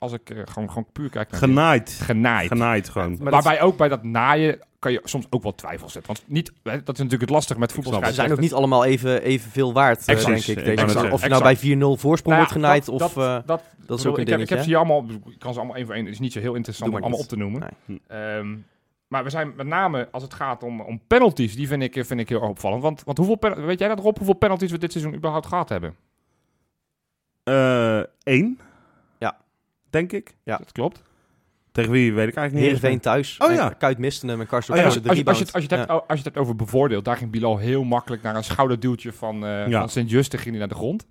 [0.00, 1.90] als ik eh, gewoon, gewoon puur kijk naar dit, Genaaid.
[2.02, 2.48] genaaid.
[2.48, 3.16] Genaaid gewoon.
[3.20, 6.12] Maar Waarbij ook bij dat naaien kan je soms ook wel twijfels zetten.
[6.14, 9.22] Want niet, dat is natuurlijk het lastige met snap Ze zijn ook niet allemaal even,
[9.22, 10.46] even veel waard, eh, Exact.
[10.46, 10.64] denk ik.
[10.64, 11.60] Deze of je nou bij 4-0
[12.00, 13.00] voorsprong Nou wordt genaaid, dat- of...
[13.00, 15.38] dat, eh, dat, dat is bedoel, ook een ik, heb, ik ze hier allemaal, ik
[15.38, 17.26] kan ze allemaal één voor één, het is niet zo heel interessant om allemaal op
[17.26, 17.70] te noemen.
[17.86, 18.00] Nee.
[18.06, 18.56] Ehm,
[19.08, 22.20] maar we zijn met name, als het gaat om, om penalties, die vind ik, vind
[22.20, 22.82] ik heel opvallend.
[22.82, 25.68] Want, want hoeveel, pen- weet jij dat Rob, hoeveel penalties we dit seizoen überhaupt gehad
[25.68, 25.94] hebben?
[27.44, 28.58] Eh Eén.
[29.90, 30.36] Denk ik.
[30.44, 30.56] Ja.
[30.56, 31.02] Dat klopt.
[31.72, 32.64] Tegen wie weet ik eigenlijk niet.
[32.64, 33.38] Heerenveen thuis.
[33.38, 33.68] Oh ja.
[33.68, 34.86] Kuit miste hem en Karsten Oh ja.
[34.86, 36.36] Als, je, de als, je, als, je, als, je het hebt, als je het hebt
[36.38, 39.78] over bevoordeeld, daar ging Bilal heel makkelijk naar een schouderduwtje van, eh Ja.
[39.80, 41.06] van Sint-Juste, ging hij naar de grond.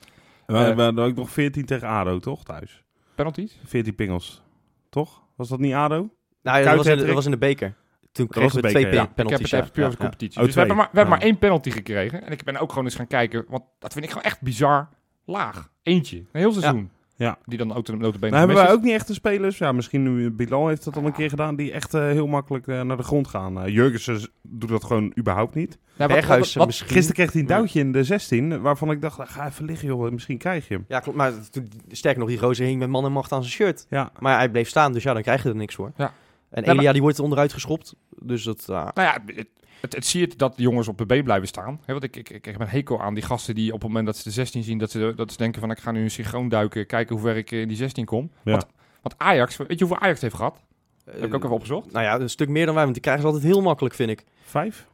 [0.45, 2.43] We, we hadden ook nog 14 tegen ADO, toch?
[2.43, 2.83] Thuis.
[3.15, 3.59] Penalties?
[3.65, 4.41] 14 pingels.
[4.89, 5.21] Toch?
[5.35, 6.09] Was dat niet ADO?
[6.41, 7.75] Nou, ja, dat, was in, de- dat was in de beker.
[8.11, 8.89] Toen kregen we twee ja.
[8.89, 9.51] pe- Ik heb penalties.
[9.51, 9.95] het even puur ja.
[9.95, 10.39] competitie.
[10.39, 11.19] Oh, dus we hebben, maar, we hebben Ja.
[11.19, 12.25] maar één penalty gekregen.
[12.25, 14.89] En ik ben ook gewoon eens gaan kijken, want dat vind ik gewoon echt bizar
[15.25, 15.71] laag.
[15.83, 16.17] Eentje.
[16.17, 16.91] Een heel seizoen.
[17.19, 17.37] Ja.
[17.45, 18.71] Die dan ook de notabene Nou hebben wij is.
[18.71, 19.57] ook niet echt de spelers.
[19.57, 21.55] Ja, misschien nu Bilal heeft dat al een keer gedaan.
[21.55, 23.61] Die echt eh, heel makkelijk eh, naar de grond gaan.
[23.61, 25.77] Eh Jurgensen doet dat gewoon überhaupt niet.
[25.81, 26.89] Ja, wat- Berghuis wat- wat- misschien.
[26.89, 28.61] Gisteren kreeg hij een duwtje in de 16.
[28.61, 30.11] Waarvan ik dacht, ah, ga even liggen joh.
[30.11, 30.85] Misschien krijg je hem.
[30.87, 31.17] Ja, klopt.
[31.17, 33.85] Maar toen, sterker nog, die roze hing met man en macht aan zijn shirt.
[33.89, 34.11] Ja.
[34.19, 35.91] Maar hij bleef staan, dus ja, dan krijg je er niks voor.
[35.97, 36.11] Ja.
[36.49, 37.95] En maar- Elia, die wordt er onderuit geschopt.
[38.19, 38.69] Dus dat...
[38.69, 39.47] ah, Nou ja, het,
[39.81, 41.81] het, het zie je dat de jongens op de been blijven staan.
[41.85, 44.05] Hè, want ik, ik, ik heb een hekel aan die gasten die op het moment
[44.05, 46.11] dat ze de 16 zien, dat ze, dat ze denken van ik ga nu een
[46.11, 48.31] synchroon duiken, kijken hoe ver ik in die 16 kom.
[48.43, 48.51] Ja.
[48.51, 48.65] Want,
[49.01, 50.63] want Ajax, weet je hoeveel Ajax heeft gehad?
[51.05, 51.91] Heb ik ook eh, even opgezocht.
[51.91, 54.09] Nou ja, een stuk meer dan wij, want die krijgen ze altijd heel makkelijk, vind
[54.09, 54.23] ik.
[54.43, 54.87] Vijf?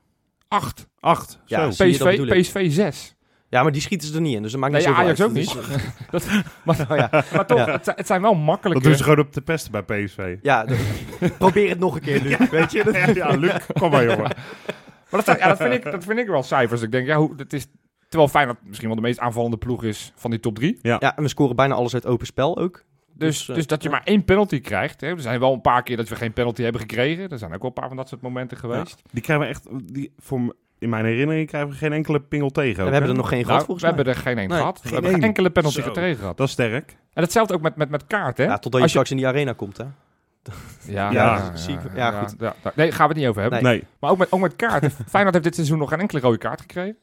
[0.48, 0.88] Acht.
[1.00, 1.40] Acht.
[1.46, 2.40] Ja, PSV.
[2.40, 3.15] PSV 6.
[3.50, 5.22] Ja, maar die schieten ze er niet in, dus dat maakt Nee, niet zoveel Ajax
[5.22, 5.30] uit.
[5.30, 5.88] ook Dus- niet.
[6.12, 6.28] dat,
[6.64, 7.10] maar, Oh, ja.
[7.34, 7.72] maar toch, Ja.
[7.72, 8.74] het, zijn- het zijn wel makkelijke...
[8.84, 10.38] Dat doen ze gewoon op te pesten bij PSV.
[10.42, 10.66] Ja,
[11.38, 13.12] probeer het nog een keer nu, weet je.
[13.16, 14.32] ja, Luc, kom maar jongen.
[15.12, 16.82] Maar dat, ja, dat, vind ik, dat vind ik wel cijfers.
[16.82, 17.68] Ik denk, ja, hoe, het is
[18.10, 20.80] terwijl Feyenoord misschien wel de meest aanvallende ploeg is van die top 3.
[20.82, 22.84] Ja, en we scoren bijna alles uit open spel ook.
[23.18, 23.96] Dus, Dus, eh, dus dat je ja.
[23.96, 25.02] maar één penalty krijgt.
[25.02, 25.08] Hè.
[25.08, 27.30] Er zijn wel een paar keer dat we geen penalty hebben gekregen.
[27.30, 29.02] Er zijn ook wel een paar van dat soort momenten geweest.
[29.12, 32.80] Die krijgen we echt, die, voor, in mijn herinnering krijgen we geen enkele pingel tegen.
[32.84, 34.76] Ook, we hebben er nog geen Nou, gehad, we hebben er geen één Nee, gehad.
[34.76, 35.28] We geen hebben geen één.
[35.30, 36.38] enkele penalty tegen gehad.
[36.38, 36.98] Dat is sterk.
[37.14, 38.44] En hetzelfde ook met, met, met kaart, hè?
[38.44, 39.84] Ja, totdat je, Als je- straks in die arena komt, hè.
[40.88, 42.36] Ja, Ja, zie ik- ja, goed.
[42.40, 42.72] ja, ja.
[42.76, 43.64] Nee, gaan we het niet over hebben.
[43.64, 43.72] Nee.
[43.74, 43.84] Nee.
[44.00, 44.94] Maar ook met, ook met kaart.
[45.10, 46.98] Feyenoord heeft dit seizoen nog geen enkele rode kaart gekregen.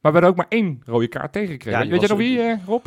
[0.00, 1.88] Maar we hebben ook maar één rode kaart tegengekregen.
[1.88, 2.84] Weet je nog wie, eh, Rob?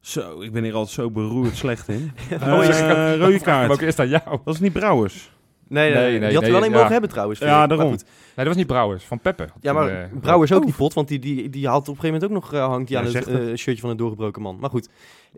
[0.00, 2.12] Zo, ik ben hier altijd zo beroerd slecht in.
[2.32, 2.38] Oh,
[3.18, 3.66] Rode kaart.
[3.66, 4.38] Maar ook eerst aan jou.
[4.44, 5.31] Dat is niet Brouwers.
[5.72, 6.76] Nee, nee, Nee, nee, nee, die had nee, wel een ja.
[6.76, 7.38] mogen hebben trouwens.
[7.38, 7.88] Ja, daarom.
[7.90, 8.04] goed.
[8.04, 9.04] Nee, dat was niet Brouwers.
[9.04, 9.48] Van Peppe.
[9.60, 12.00] Ja, maar Toen, eh, Brouwers ook die pot, want die, die, die haalt op een
[12.00, 13.48] gegeven moment ook nog, eh, hangt die Ja, aan het zegt het.
[13.48, 14.56] eh, shirtje van een doorgebroken man.
[14.60, 14.88] Maar goed.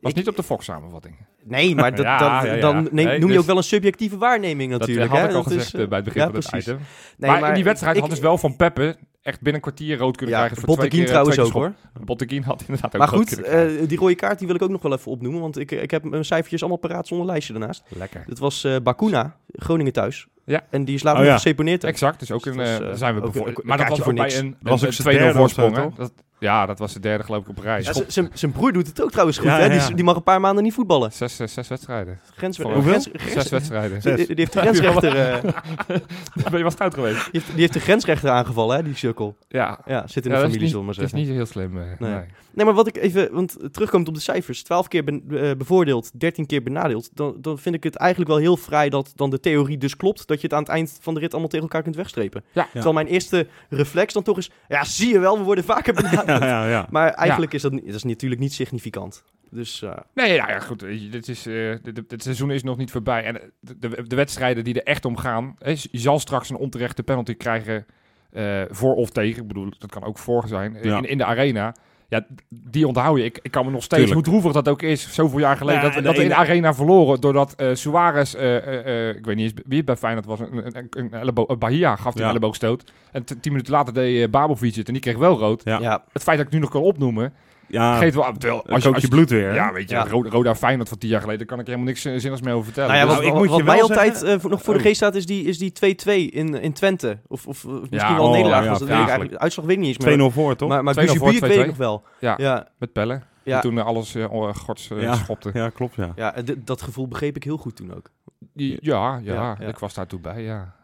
[0.00, 1.14] was Ik- niet op de Fox-samenvatting.
[1.44, 2.60] Nee, maar dat, Ja, dat- ja, ja.
[2.60, 5.08] dan noem je dus- ook wel een subjectieve waarneming natuurlijk.
[5.08, 6.52] dat eh, had ik al Dat gezegd is, eh, bij het begin ja, van het
[6.62, 6.78] item.
[7.16, 10.16] Nee, maar, in die wedstrijd had dus wel van Peppe echt binnen een kwartier rood
[10.16, 10.66] kunnen Ja, krijgen.
[10.66, 12.04] voor twee Botteguin keer, trouwens twee ook hoor.
[12.04, 14.70] Botteguin had inderdaad ook Maar rood goed, eh, die rode kaart die wil ik ook
[14.70, 17.82] nog wel even opnoemen, want ik, ik heb mijn cijfertjes allemaal paraat zonder lijstje daarnaast.
[17.88, 18.24] Lekker.
[18.26, 20.26] Dat was eh Bakuna, Groningen thuis.
[20.44, 20.66] Ja.
[20.70, 21.34] En die is later Oh, ja.
[21.34, 21.84] geseponeerd.
[21.84, 23.20] Exact, dus ook Dus dat was, eh, eh, zijn we
[23.62, 24.36] Maar dat was ook voor bij niks.
[24.38, 25.94] een, Dat was een, ook een zijn 2-0 derde of zo, voorsprong.
[25.96, 27.82] Dat, ja, dat was de derde geloof ik op rij.
[27.82, 29.68] Ja, z- Zijn broer doet het ook trouwens goed, Ja, hè?
[29.68, 29.88] Die, ja.
[29.90, 31.12] die mag een paar maanden niet voetballen.
[31.12, 32.20] Zes, zes, zes wedstrijden.
[32.36, 33.12] Grens, Voor- grens, Hoeveel?
[33.14, 34.02] grens- Zes wedstrijden.
[34.02, 34.16] Zes.
[34.16, 35.42] Die, die heeft de grensrechter, eh,
[36.50, 37.16] Ben je wel stout geweest?
[37.24, 39.36] die, heeft, die heeft de grensrechter aangevallen, hè, die sukkel.
[39.48, 39.78] Ja.
[39.86, 41.18] Ja, zit in Ja, de dat familie, zullen maar niet, het is zeggen.
[41.28, 41.78] niet heel slim.
[41.78, 42.10] eh, Nee.
[42.10, 42.24] nee.
[42.54, 44.62] Nee, maar wat ik even, want terugkomt op de cijfers.
[44.62, 47.10] 12 keer ben- eh, bevoordeeld, 13 keer benadeeld.
[47.14, 50.26] Dan, dan vind ik het eigenlijk wel heel vrij dat dan de theorie dus klopt.
[50.34, 52.44] Dat je het aan het eind van de rit allemaal tegen elkaar kunt wegstrepen.
[52.52, 52.68] Ja.
[52.72, 56.26] Terwijl mijn eerste reflex dan toch is, ja zie je wel, we worden vaker benadeeld.
[56.42, 56.86] Ja, ja, ja.
[56.90, 59.24] Maar eigenlijk is dat, niet- dat is natuurlijk niet significant.
[59.50, 60.80] Dus eh, Nee, ja, ja goed.
[60.80, 61.74] je, Dit is, eh,
[62.06, 63.24] dit, seizoen is nog niet voorbij.
[63.24, 65.56] En eh, de, de, de wedstrijden die er echt om gaan.
[65.58, 67.86] Hè, je zal straks een onterechte penalty krijgen.
[68.32, 69.42] eh, voor of tegen.
[69.42, 70.78] Ik bedoel, dat kan ook voor zijn.
[70.82, 70.96] Ja.
[70.98, 71.74] In, in de arena.
[72.14, 73.24] Ja, die onthoud je.
[73.24, 74.26] Ik, ik kan me nog steeds, Tuurlijk.
[74.26, 76.74] hoe droevig dat ook is, zoveel jaar geleden, Ja, dat, dat we in de arena
[76.74, 80.40] verloren doordat eh Suarez, eh, eh, ik weet niet eens wie het bij Feyenoord was,
[80.40, 82.28] een, een, een, Bahia gaf die Ja.
[82.28, 82.92] een elleboogstoot.
[83.12, 85.62] En tien minuten later deed uh, Babovic het en die kreeg wel rood.
[85.64, 85.78] Ja.
[85.80, 86.04] ja.
[86.12, 87.32] Het feit dat ik het nu nog kan opnoemen,
[87.68, 89.48] Ja, Vergeet wel, terwijl, als je, als je bloed weer.
[89.48, 89.54] hè?
[89.54, 90.06] ja, weet je, Ja.
[90.08, 92.52] Roda, Roda Feyenoord van tien jaar geleden, daar kan ik helemaal niks eh, zinnigs meer
[92.52, 92.90] over vertellen.
[92.90, 94.74] Nou ja, Dus- wat, ik wat- moet je wat wel mij altijd voor- nog voor
[94.74, 94.86] de Oh.
[94.86, 97.18] geest staat, is die, is die 2-2 in, in Twente.
[97.26, 98.64] Of, of, of misschien Ja, wel oh, nederlaag.
[98.64, 98.78] ja, was.
[98.78, 100.30] dat weet ik eigenlijk, uitslag weet ik niet eens meer.
[100.30, 100.68] 2-0 voor, toch?
[100.68, 101.66] Maar, maar 2-0 voor, Bujubi, ik weet ik 2-2.
[101.66, 102.02] nog wel.
[102.18, 102.34] Ja.
[102.36, 103.22] Ja, met pellen.
[103.42, 105.14] ja, Toen eh, alles oh, gods eh, Ja.
[105.14, 105.50] schopte.
[105.52, 106.12] Ja, klopt, ja.
[106.16, 108.10] ja dat gevoel begreep ik heel goed toen ook.
[108.52, 109.66] Die- Ja, ja, Ja, ja.
[109.66, 110.74] ik was daar toen bij, ja.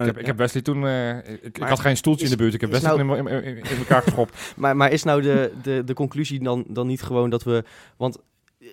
[0.00, 0.86] Ik heb, ik heb Wesley toen...
[0.86, 2.54] eh, ik, ik had geen stoeltje is- in de buurt.
[2.54, 4.36] Ik heb Wesley nou- in, in, in- in elkaar geschopt.
[4.56, 7.64] Maar, maar is nou de, de, de conclusie dan, dan niet gewoon dat we...
[7.96, 8.18] Want
[8.58, 8.68] eh,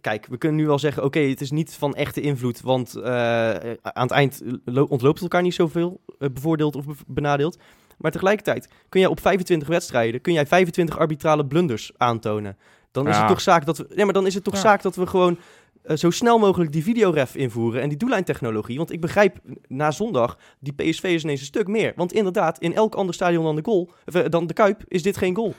[0.00, 1.04] kijk, we kunnen nu wel zeggen...
[1.04, 2.60] Oké, het is niet van echte invloed.
[2.60, 3.50] Want eh,
[3.82, 6.00] aan het eind lo- ontloopt het elkaar niet zoveel.
[6.18, 7.58] eh, bevoordeeld of be- benadeeld.
[7.98, 10.20] Maar tegelijkertijd kun jij op 25 wedstrijden...
[10.20, 12.56] kun jij 25 arbitrale blunders aantonen.
[12.90, 13.20] Dan is Ja.
[13.20, 13.86] het toch zaak dat we...
[13.94, 14.60] Ja, maar dan is het toch Ja.
[14.60, 15.38] zaak dat we gewoon...
[15.86, 18.76] eh, zo snel mogelijk die videoref invoeren en die doellijntechnologie.
[18.76, 21.92] Want ik begrijp na zondag, die PSV is ineens een stuk meer.
[21.96, 25.16] Want inderdaad, in elk ander stadion dan de, goal, eh, dan de Kuip is dit
[25.16, 25.54] geen goal.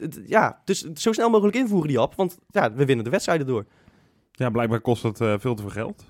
[0.00, 3.46] Het- Ja, dus zo snel mogelijk invoeren die app, want ja, we winnen de wedstrijden
[3.46, 3.64] door.
[4.32, 6.04] Ja, blijkbaar kost het eh, veel te veel geld.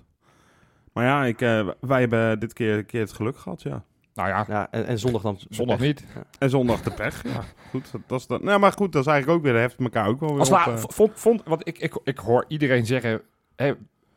[0.93, 3.85] Maar ja, ik, eh, wij hebben dit keer, keer het geluk gehad, ja.
[4.21, 5.39] Nou ja, Ja, en, en zondag dan.
[5.49, 6.05] zondag niet.
[6.39, 7.23] En zondag de pech.
[7.25, 7.93] Ja, goed.
[7.93, 10.09] Dat, dat is dan, nou, maar goed, dat is eigenlijk ook weer, dat heft elkaar
[10.09, 10.57] ook wel weer Als op.
[10.57, 10.77] eh.
[10.77, 13.21] vond, vond, want ik, ik, ik hoor iedereen zeggen...
[13.57, 13.73] Hè,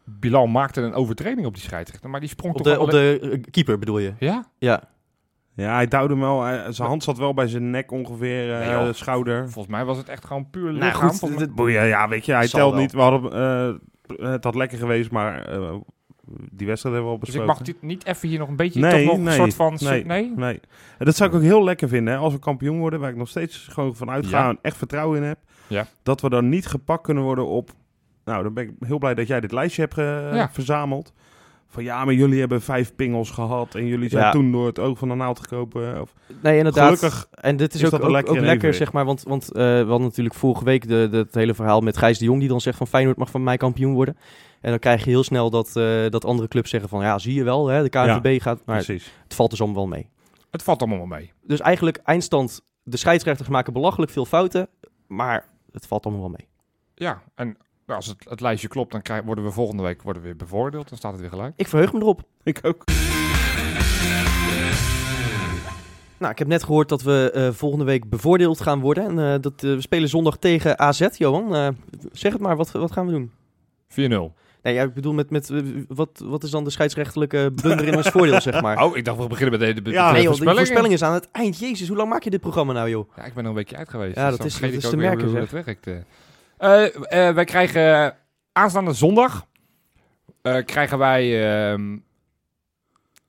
[0.05, 3.19] Bilal maakte een overtreding op die scheidsrechter, maar die sprong Op toch de, op de
[3.21, 4.13] eh, keeper bedoel je?
[4.19, 4.45] Ja?
[4.57, 4.83] Ja.
[5.55, 6.73] Ja, hij duwde hem wel.
[6.73, 8.93] zijn hand zat wel bij zijn nek ongeveer, eh, Nee, joh.
[8.93, 9.49] schouder.
[9.49, 11.09] Volgens mij was het echt gewoon puur Nou lichaam.
[11.09, 12.81] goed, Volgens mij- dit- Boeien, ja, weet je, hij Zal telt wel.
[12.81, 12.91] niet.
[12.91, 13.31] We hadden,
[14.17, 15.73] eh, het had lekker geweest, maar eh,
[16.51, 17.45] die wedstrijd hebben we al dus ik besproken.
[17.45, 19.87] mag dit niet even hier nog een beetje Nee, toch nog nee, een soort van...
[19.89, 20.05] nee.
[20.05, 20.33] nee?
[20.35, 20.59] Nee.
[20.97, 23.15] En dat zou ik ook heel lekker vinden, hè, als we kampioen worden, waar ik
[23.15, 24.49] nog steeds gewoon van uitga Ja.
[24.49, 25.37] en echt vertrouwen in heb.
[25.67, 25.87] Ja.
[26.03, 27.71] Dat we dan niet gepakt kunnen worden op...
[28.25, 30.49] Nou, dan ben ik heel blij dat jij dit lijstje hebt eh, Ja.
[30.51, 31.13] verzameld.
[31.67, 34.31] Van ja, maar jullie hebben vijf pingels gehad en jullie zijn Ja.
[34.31, 36.01] toen door het oog van de naald gekomen.
[36.01, 36.85] Of, Nee, inderdaad.
[36.85, 39.05] Gelukkig En dit is, is ook, dat ook, lekker ook zeg maar.
[39.05, 42.17] Want, want eh, we hadden natuurlijk vorige week de, de, het hele verhaal met Gijs
[42.17, 42.39] de Jong...
[42.39, 44.17] die dan zegt van Feyenoord mag van mij kampioen worden.
[44.63, 47.01] En dan krijg je heel snel dat, eh, dat andere clubs zeggen van...
[47.01, 48.61] ja, zie je wel, hè, de KNVB gaat...
[48.65, 49.11] Maar precies.
[49.23, 50.09] het valt dus allemaal wel mee.
[50.51, 51.31] Het valt allemaal wel mee.
[51.41, 52.61] Dus eigenlijk eindstand...
[52.83, 54.67] de scheidsrechters maken belachelijk veel fouten...
[55.07, 56.47] maar het valt allemaal wel mee.
[56.95, 60.27] Ja, en als het, het lijstje klopt, dan krijg, worden we volgende week worden we
[60.27, 60.89] weer bevoordeeld.
[60.89, 61.53] Dan staat het weer gelijk.
[61.55, 62.23] Ik verheug me erop.
[62.43, 62.83] Ik ook.
[66.17, 69.03] Nou, ik heb net gehoord dat we eh, volgende week bevoordeeld gaan worden.
[69.03, 71.55] En eh, dat, we spelen zondag tegen AZ, Johan.
[71.55, 71.67] Eh,
[72.11, 73.31] zeg het maar, wat, wat gaan we doen?
[74.31, 74.42] 4-0.
[74.63, 77.95] Nee, ja, ik bedoel, met, met, eh, wat, wat is dan de scheidsrechtelijke blunder in
[77.95, 78.77] ons voordeel, zeg maar?
[78.83, 80.57] Oh, ik dacht we beginnen met de, de, de, Ja, de nee, joh, de voorspellingen.
[80.67, 81.59] voorspelling is aan het eind.
[81.59, 83.09] Jezus, hoe lang maak je dit programma nou, joh?
[83.15, 84.15] Ja, ik ben er een weekje uit geweest.
[84.15, 85.87] Ja, dus dat is- dat is te merken, hoe het werkt.
[85.87, 86.83] eh.
[87.27, 88.15] Eh, wij krijgen
[88.51, 89.45] aanstaande zondag
[90.65, 91.23] krijgen wij...
[91.71, 91.97] ehm,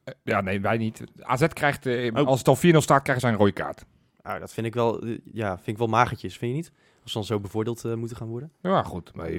[0.05, 1.01] eh, ja, nee, wij niet.
[1.21, 2.27] AZ krijgt, Oh.
[2.27, 3.85] als het al 4-0 staat, krijgen zij een rode kaart.
[4.23, 6.73] Nou, dat vind ik wel, ja, vind ik wel magertjes, vind je niet?
[7.05, 8.51] Als ze dan zo bevoordeeld eh, moeten gaan worden.
[8.63, 9.11] Ja, goed.
[9.15, 9.31] Maar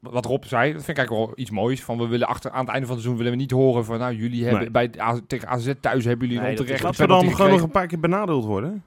[0.00, 1.82] wat Rob zei, dat vind ik eigenlijk wel iets moois.
[1.84, 3.98] Van we willen achter, aan het einde van het seizoen willen we niet horen van...
[3.98, 4.88] Nou, jullie hebben Nee.
[4.88, 7.34] bij AZ, tegen AZ thuis hebben jullie Nee, een dat is- onterecht Laten we dan
[7.36, 8.82] gewoon nog een paar keer benadeeld worden.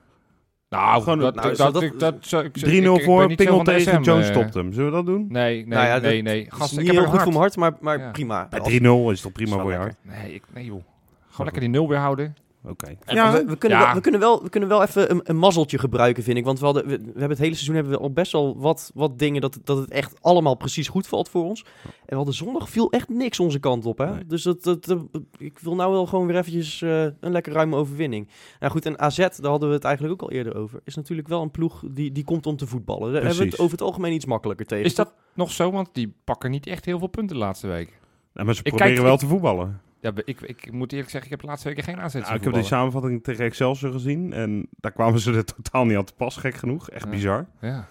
[0.70, 3.04] Nou, gewoon- dat, nou, dat, zou dat, dat- ik- dat, zou- ik- 3-0 ik- ik
[3.06, 4.32] voor, ben niet zo pingel van tegen, Jones eh.
[4.34, 4.74] stopt hem.
[4.74, 5.26] Zullen we dat doen?
[5.30, 6.44] Nee, nee, Nou ja, nee, dat nee.
[6.50, 7.56] Dat Gast, is ik niet heb heel een goed voor hart.
[7.58, 8.12] mijn hart, maar, maar Ja.
[8.12, 8.48] prima.
[8.50, 9.96] Bij Als- 3-0 is toch prima voor je hart?
[10.02, 10.82] Nee, ik, nee joh.
[11.30, 12.36] Gewoon lekker die nul weer houden.
[12.68, 12.96] Oké.
[13.06, 13.84] Ja, we, we, kunnen Ja.
[13.86, 16.46] wel, we, kunnen wel, we kunnen wel even een, een mazzeltje gebruiken, vind ik.
[16.46, 18.92] Want we, hadden, we, we hebben het hele seizoen hebben we al best wel wat,
[18.94, 21.62] wat dingen dat, dat het echt allemaal precies goed valt voor ons.
[21.84, 23.98] En we hadden zondag viel echt niks onze kant op.
[23.98, 24.14] Hè?
[24.14, 24.26] Nee.
[24.26, 25.06] Dus dat, dat, dat-
[25.38, 28.28] ik wil nou wel gewoon weer eventjes eh, een lekker ruime overwinning.
[28.60, 30.80] Nou goed, en AZ, daar hadden we het eigenlijk ook al eerder over.
[30.84, 33.14] Is natuurlijk wel een ploeg die, die komt om te voetballen.
[33.14, 34.86] Daar hebben we het over het algemeen iets makkelijker tegen.
[34.86, 35.72] Is dat nog zo?
[35.72, 38.00] Want die pakken niet echt heel veel punten de laatste week.
[38.34, 39.82] Ja, maar ze Ik proberen kijk- wel ik- te voetballen.
[40.04, 42.44] Ja, ik, ik moet eerlijk zeggen, ik heb de laatste weken geen aanzet Nou, ik
[42.44, 46.14] heb die samenvatting tegen Excelsior gezien en daar kwamen ze er totaal niet aan te
[46.14, 46.90] pas, gek genoeg.
[46.90, 47.10] Echt Ja.
[47.10, 47.46] bizar.
[47.62, 47.88] Ja.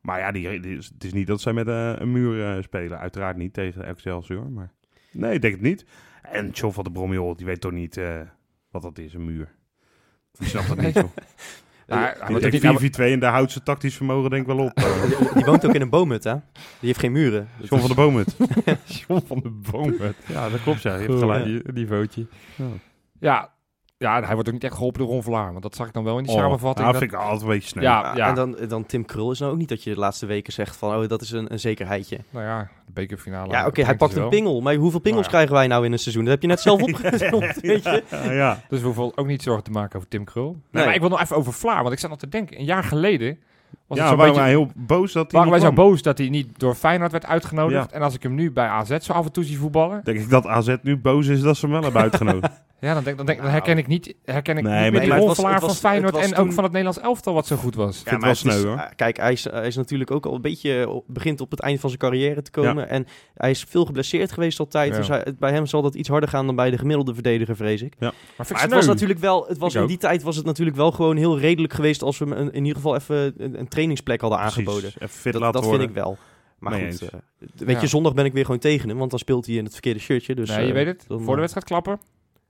[0.00, 2.98] Maar ja, die, die- het is niet dat zij met eh, een muur eh, spelen.
[2.98, 4.72] Uiteraard niet tegen Excelsior, maar...
[5.12, 5.84] Nee, ik denk het niet.
[6.22, 8.20] En John van der Brom, joh, die weet toch niet eh,
[8.70, 9.54] wat dat is, een muur.
[10.32, 11.10] Die snapt dat niet, joh.
[11.86, 14.48] Hij Die wordt ook niet- denkt 4-4-2 en daar houdt zijn tactisch vermogen denk ik
[14.56, 14.72] wel op.
[14.74, 14.84] eh.
[15.34, 16.32] die, woont ook in een boomhut, hè?
[16.32, 16.40] Die
[16.80, 17.48] heeft geen muren.
[17.58, 18.36] John van der Boomhut.
[19.08, 19.94] John van de Boom.
[20.26, 20.94] Ja, dat klopt, ja.
[20.96, 21.44] Je hebt gelijk.
[21.44, 22.26] Die, die vootje.
[22.56, 22.64] Ja.
[23.20, 23.50] Ja.
[24.02, 25.50] Ja, hij wordt ook niet echt geholpen door Ron Vlaar.
[25.50, 26.78] Want dat zag ik dan wel in die Oh, samenvatting.
[26.86, 27.82] nou, dat- vind ik altijd een beetje snel.
[27.82, 28.28] Ja, Ja, ja.
[28.28, 30.76] En dan, dan Tim Krul is nou ook niet dat je de laatste weken zegt
[30.76, 32.18] van, oh, dat is een, een zekerheidje.
[32.30, 33.52] Nou ja, de bekerfinale.
[33.52, 34.60] Ja, oké, hij pakt een pingel.
[34.60, 35.42] Maar hoeveel pingels Nou ja.
[35.44, 36.22] krijgen wij nou in een seizoen?
[36.24, 38.02] Dat heb je net zelf opgezond, weet je?
[38.10, 38.60] Ja, ja.
[38.68, 40.50] Dus we hoeven ook niet zorgen te maken over Tim Krul.
[40.50, 40.84] Nee, Nee.
[40.84, 41.82] maar ik wil nog even over Vlaar.
[41.82, 43.38] Want ik zat nog te denken, een jaar geleden
[43.86, 44.40] was ja, waren beetje...
[44.40, 47.26] wij heel boos dat hij waren wij zo boos dat hij niet door Feyenoord werd
[47.26, 47.90] uitgenodigd.
[47.90, 47.96] Ja.
[47.96, 50.00] En als ik hem nu bij AZ zo af en toe zie voetballen...
[50.04, 52.62] Denk ik dat AZ nu boos is dat ze hem wel hebben uitgenodigd.
[52.82, 53.58] Ja, dan, denk, dan, denk, dan Nou.
[53.60, 55.68] herken ik niet, herken ik Nee, niet maar meer het die was- rolvlaar het van
[55.68, 57.96] was- Feyenoord het was en ook van het Nederlands elftal wat zo goed was.
[57.98, 58.76] het maar wel het is- sneu, hoor.
[58.78, 61.60] eh, Kijk, hij is, hij is natuurlijk ook al een beetje op- begint op het
[61.60, 62.88] eind van zijn carrière te komen.
[62.88, 64.90] En hij is veel geblesseerd geweest altijd.
[64.92, 64.96] Ja.
[64.98, 67.82] Dus hij- bij hem zal dat iets harder gaan dan bij de gemiddelde verdediger, vrees
[67.82, 67.94] ik.
[67.98, 68.76] Maar ik Maar het sneu.
[68.76, 69.88] was natuurlijk wel, het was Ik in ook.
[69.88, 72.74] die tijd was het natuurlijk wel gewoon heel redelijk geweest als we hem in ieder
[72.74, 74.56] geval even een, een trainingsplek hadden Precies.
[74.58, 74.88] aangeboden.
[74.94, 75.88] Even fit Dat, laten dat vind worden.
[75.88, 76.16] ik wel.
[76.58, 77.08] Maar goed, eh,
[77.54, 77.80] weet Ja.
[77.80, 80.00] je, zondag ben ik weer gewoon tegen hem, want dan speelt hij in het verkeerde
[80.00, 80.34] shirtje.
[80.34, 81.04] Dus, nee, je eh, weet het.
[81.08, 82.00] Voor de wedstrijd klappen.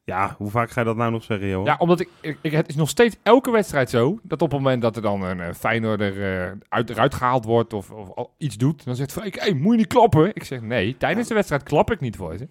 [0.05, 1.67] Ja, hoe vaak ga je dat nou nog zeggen, joh?
[1.67, 4.61] Ja, omdat ik, ik, ik- het is nog steeds elke wedstrijd zo dat op het
[4.61, 8.57] moment dat er dan een uh, Feyenoorder eh, uit, eruit gehaald wordt of, of iets
[8.57, 10.31] doet, dan zegt Freek, hey, moet je niet klappen?
[10.35, 12.49] Ik zeg nee, tijdens de wedstrijd klap ik niet voor ze.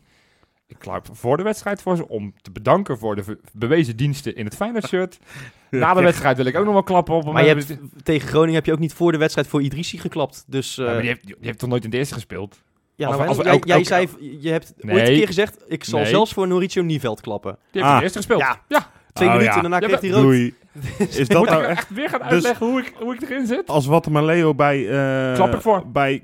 [0.67, 4.45] Ik klap voor de wedstrijd voor ze om te bedanken voor de bewezen diensten in
[4.45, 5.19] het Feyenoord shirt.
[5.69, 8.27] Na de wedstrijd wil ik ook nog wel klappen op het Maar je hebt, tegen
[8.27, 10.43] Groningen heb je ook niet voor de wedstrijd voor Idrissi geklapt.
[10.47, 12.61] Dus eh, Ja, maar die, heeft, die heeft toch nooit in de eerste gespeeld?
[12.95, 14.07] Ja, nou, we- als we jij, elk- jij elk- zei,
[14.41, 14.95] je hebt Nee.
[14.95, 16.07] ooit een keer gezegd, ik zal Nee.
[16.09, 17.57] zelfs voor Mauricio Nieveld klappen.
[17.71, 18.01] Die heeft Ah.
[18.01, 18.39] eerste gespeeld.
[18.39, 18.61] Ja.
[18.67, 18.89] ja.
[19.13, 19.63] Twee Oh, minuten ja.
[19.63, 20.21] en daarna Ja, kreeg hij rood.
[20.21, 20.55] Doei.
[21.21, 21.77] Is dat Moet nou ik echt...
[21.79, 23.67] echt weer gaan Dus- uitleggen hoe, ik, hoe ik erin zit?
[23.69, 24.89] Als Watermaleo bij...
[24.89, 25.87] eh Klap ik voor.
[25.91, 26.23] Bij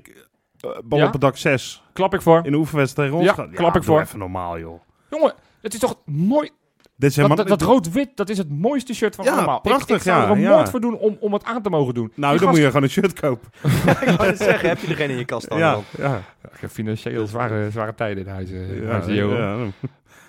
[0.60, 1.06] eh, bal Ja?
[1.06, 2.40] op het dak 6 Klap ik voor.
[2.44, 3.54] in de oefenwedstrijd tegen ons Ja, gaat.
[3.54, 4.00] klap ik voor.
[4.00, 4.80] even normaal, joh.
[5.10, 6.50] Jongen, het is toch mooi.
[6.98, 7.46] Dit is Dat, helemaal...
[7.48, 9.56] dat, dat rood-wit, dat is het mooiste shirt van Ja, allemaal.
[9.56, 10.54] Ik- prachtig, ik, zou ja, er een ja.
[10.56, 12.12] moord voor doen om, om het aan te mogen doen.
[12.14, 13.48] nou, Die dan moet je gewoon een shirt kopen.
[14.06, 15.58] ik wou het zeggen, heb je er geen in je kast dan?
[15.58, 15.84] Ja, dan?
[15.98, 16.10] ja.
[16.42, 18.50] Ja, ik heb financieel zware, zware tijden in huis.
[18.50, 19.56] eh, Ja, ja.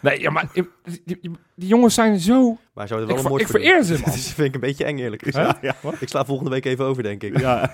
[0.01, 2.57] Nee, ja, maar die, die- die- die jongens zijn zo...
[2.73, 4.15] Maar zou er Ik, wel een moord ik vereer ze, Dat man.
[4.17, 5.33] vind ik een beetje eng eerlijk.
[5.33, 5.75] Ja, ja.
[5.99, 7.39] Ik sla volgende week even over, denk ik.
[7.39, 7.71] Ja.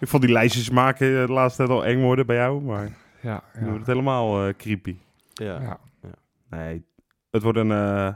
[0.00, 2.88] ik vond die lijstjes maken eh, de laatste tijd al eng worden bij jou, maar
[3.20, 4.96] Ja, wordt het helemaal eh, creepy.
[5.32, 5.78] Ja.
[6.56, 6.84] Nee,
[7.30, 8.08] het wordt een eh,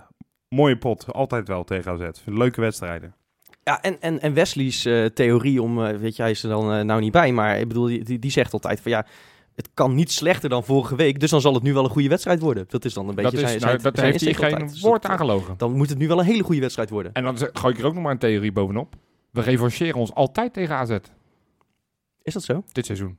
[0.48, 1.12] mooie pot.
[1.12, 2.08] Altijd wel tegen AZ.
[2.24, 3.14] Leuke wedstrijden.
[3.62, 6.86] Ja, en, en, en Wesley's eh, theorie om, eh, weet je, hij is er dan
[6.86, 9.06] nou niet bij, maar ik bedoel, die, die, zegt altijd van ja,
[9.54, 12.08] het kan niet slechter dan vorige week, dus dan zal het nu wel een goede
[12.08, 12.64] wedstrijd worden.
[12.68, 14.52] Dat is dan een beetje Dat, is, zijn, nou, zijn, dat zijn heeft hij geen
[14.52, 14.80] altijd.
[14.80, 15.54] Woord aangelogen.
[15.56, 17.12] Dan moet het nu wel een hele goede wedstrijd worden.
[17.12, 18.94] En dan gooi ik er ook nog maar een theorie bovenop.
[19.30, 20.98] We revancheren ons altijd tegen AZ.
[22.22, 22.64] Is dat zo?
[22.72, 23.18] Dit seizoen.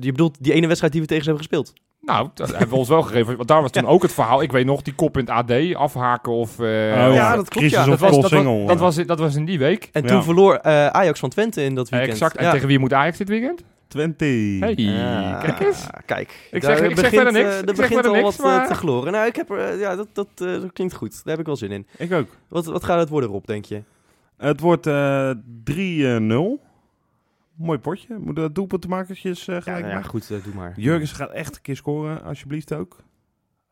[0.00, 1.80] Je bedoelt die ene wedstrijd die we tegen ze hebben gespeeld?
[2.00, 3.36] Nou, dat hebben we ons wel gegeven.
[3.36, 4.42] Want daar was toen ook het verhaal.
[4.42, 6.58] Ik weet nog, die kop in het AD, afhaken of...
[6.58, 7.84] eh, Oh, ja, dat klopt, ja.
[7.84, 9.88] dat, was, dat, was, dat, was, dat was in die week.
[9.92, 10.08] En Ja.
[10.08, 12.12] toen verloor eh, Ajax van Twente in dat weekend.
[12.12, 12.36] exact.
[12.36, 12.50] En Ja.
[12.52, 13.62] tegen wie moet Ajax dit weekend?
[13.88, 14.28] 20.
[14.60, 15.86] Hey, Ja, kijk eens.
[16.06, 17.54] Kijk, Ik zeg- ik zeg begint, verder niks.
[17.54, 19.12] eh, Ik er zeg begint al niks, wat eh, maar- te gloren.
[19.12, 21.10] Nou, ik heb er, eh, ja, dat, dat, eh, dat klinkt goed.
[21.12, 21.86] Daar heb ik wel zin in.
[21.96, 22.26] Ik ook.
[22.48, 23.82] Wat, wat gaat het worden, Rob, denk je?
[24.36, 25.30] Het wordt eh
[25.64, 26.60] 3-0.
[27.58, 28.18] Mooi potje.
[28.18, 30.72] Moeten we doelpuntenmakertjes eh Ja, gelijk nou ja, goed, eh, doe maar.
[30.76, 32.96] Jurgens gaat echt een keer scoren, alsjeblieft ook.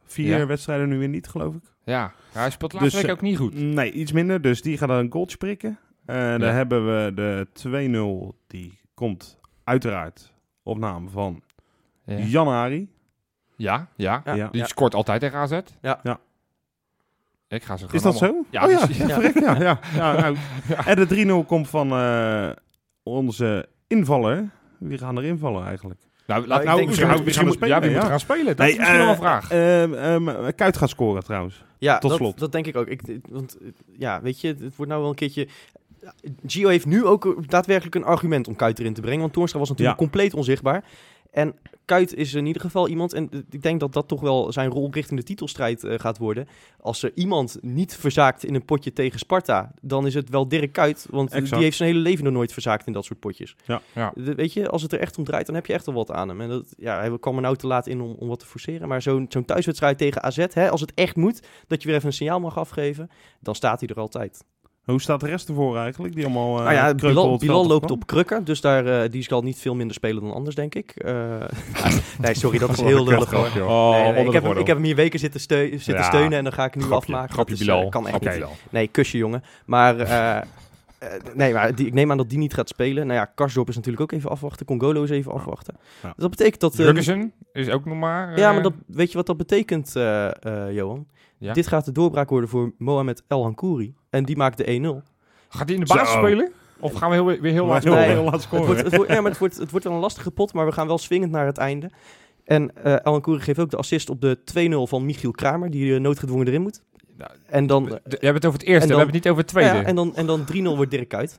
[0.05, 0.47] Vier Ja.
[0.47, 1.63] wedstrijden nu weer niet, geloof ik.
[1.85, 3.55] Ja, hij speelt laatste Dus, week eh, ook niet goed.
[3.55, 4.41] Nee, iets minder.
[4.43, 5.79] Dus die gaat dan een goaltje prikken.
[6.07, 8.37] Eh Dan hebben we de 2-0.
[8.47, 11.43] Die komt uiteraard op naam van
[12.05, 12.89] Ja, Jan Ari.
[13.57, 13.89] ja.
[13.97, 14.21] ja.
[14.25, 14.35] Ja.
[14.35, 14.49] Ja.
[14.49, 15.61] Die scoort altijd tegen AZ.
[15.81, 16.01] Ja.
[16.03, 16.21] Ja.
[17.49, 18.47] Ik ga ze Is dat allemaal- zo?
[18.51, 20.37] Ja, oh ja, dus- ja, ja, ja, ja, nou.
[20.69, 20.87] Ja.
[20.87, 22.51] En de 3-0 komt van eh,
[23.03, 24.49] onze invaller.
[24.79, 26.01] Wie gaan er invallen eigenlijk?
[26.27, 27.69] Nou, laat, ik nou, denk- misschien, misschien spelen?
[27.75, 27.95] ja, wie Ja.
[27.95, 28.57] moet er gaan spelen?
[28.57, 29.51] Dat is misschien wel een vraag.
[29.51, 31.65] eh, ehm, Kuit gaat scoren trouwens.
[31.79, 32.39] Ja, Tot dat, slot.
[32.39, 32.87] dat denk ik ook.
[32.87, 33.57] Ik, want
[33.99, 35.49] ja, weet je, het wordt nou wel een keertje...
[36.47, 39.21] Gio heeft nu ook daadwerkelijk een argument om Kuit erin te brengen.
[39.21, 40.05] Want Toornstra was natuurlijk Ja.
[40.07, 40.85] compleet onzichtbaar.
[41.31, 44.71] En Kuit is in ieder geval iemand, en ik denk dat dat toch wel zijn
[44.71, 46.49] rol richting de titelstrijd eh, gaat worden.
[46.81, 50.73] Als er iemand niet verzaakt in een potje tegen Sparta, dan is het wel Dirk
[50.73, 51.07] Kuit.
[51.11, 51.53] Want Exact.
[51.55, 53.57] die heeft zijn hele leven nog nooit verzaakt in dat soort potjes.
[53.65, 53.81] Ja.
[53.95, 54.13] Ja.
[54.15, 56.11] De- weet je, als het er echt om draait, dan heb je echt wel wat
[56.11, 56.41] aan hem.
[56.41, 58.89] En dat, ja, hij kwam er nou te laat in om, om wat te forceren.
[58.89, 62.09] Maar zo'n zo'n thuiswedstrijd tegen AZ, hè, als het echt moet, dat je weer even
[62.09, 63.11] een signaal mag afgeven,
[63.41, 64.45] dan staat hij er altijd.
[64.87, 66.15] Hoe staat de rest ervoor eigenlijk?
[66.15, 66.57] Die allemaal.
[66.59, 69.59] eh, nou ja, kreupel Bilal, Bilal loopt op krukken, dus daar, eh, die zal niet
[69.59, 70.91] veel minder spelen dan anders, denk ik.
[70.91, 71.15] Eh,
[72.23, 73.47] nee, sorry, dat is heel lullig hoor.
[73.69, 75.95] Oh, Nee, nee, onder ik, heb hem, ik heb hem hier weken zitten, steu- zitten
[75.95, 76.03] Ja.
[76.03, 77.33] steunen en dan ga ik nu Grapje, afmaken.
[77.35, 77.89] grapje Dat is, eh, Bilal.
[77.91, 78.45] kan echt niet.
[78.71, 79.43] Nee, kusje jongen.
[79.67, 80.43] Maar, eh, eh,
[81.35, 83.07] nee, maar die, ik neem aan dat die niet gaat spelen.
[83.07, 84.67] Nou ja, Karsdorp is natuurlijk ook even afwachten.
[84.67, 85.75] Congolo is even afwachten.
[86.03, 86.09] Ja.
[86.09, 86.73] Dus dat betekent dat...
[86.73, 88.39] eh, Jurgensen is ook nog maar...
[88.39, 91.07] ja, eh, maar dat, weet je wat dat betekent, eh, eh, Johan?
[91.39, 91.53] Ja.
[91.53, 93.95] Dit gaat de doorbraak worden voor Mohamed El Hankouri.
[94.11, 95.09] En die maakt de 1-0.
[95.49, 96.19] Gaat hij in de baas Zo.
[96.19, 96.53] spelen?
[96.81, 97.95] Of gaan we heel, weer heel laat Nee.
[98.09, 98.67] heel laat Het scoren.
[98.67, 100.73] wordt, het, wordt, ja, maar het, wordt, het wordt wel een lastige pot, maar we
[100.73, 101.91] gaan wel swingend naar het einde.
[102.45, 104.39] En eh El Hankouri geeft ook de assist op de
[104.85, 106.83] 2-0 van Michiel Kramer, die eh, noodgedwongen erin moet.
[107.17, 109.29] Nou, En dan, We we hebben het over het eerste, En we hebben het niet
[109.33, 109.75] over het tweede.
[109.77, 111.39] ja, en dan, en dan 3-0 wordt Dirk Kuyt.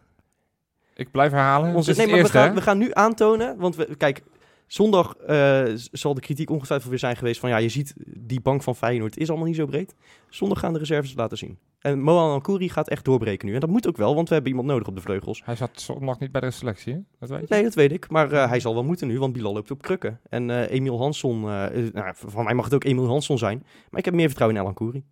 [0.95, 1.75] Ik blijf herhalen.
[1.75, 2.53] Onze, nee, het maar we eerste, gaan, hè?
[2.55, 4.23] we gaan nu aantonen, want we, kijk,
[4.67, 8.63] zondag eh, zal de kritiek ongetwijfeld weer zijn geweest van ja, je ziet die bank
[8.63, 9.95] van Feyenoord is allemaal niet zo breed.
[10.29, 11.57] Zondag gaan de reserves het laten zien.
[11.79, 13.53] En Mohan Alkouri gaat echt doorbreken nu.
[13.53, 15.41] En dat moet ook wel, want we hebben iemand nodig op de vleugels.
[15.45, 16.99] Hij zat zondag niet bij de selectie, hè?
[17.19, 17.53] Dat weet je.
[17.53, 18.09] Nee, dat weet ik.
[18.09, 20.19] Maar eh, hij zal wel moeten nu, want Bilal loopt op krukken.
[20.29, 23.63] En eh Emiel Hansson, eh, nou, van mij mag het ook Emiel Hansson zijn.
[23.89, 25.03] Maar ik heb meer vertrouwen in Elan Kouri.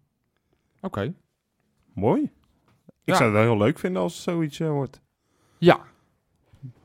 [0.81, 1.13] Oké.
[1.93, 2.21] Mooi.
[2.21, 2.31] Ik
[3.03, 3.15] Ja.
[3.15, 5.01] zou het wel heel leuk vinden als het zoiets wordt.
[5.57, 5.79] Ja,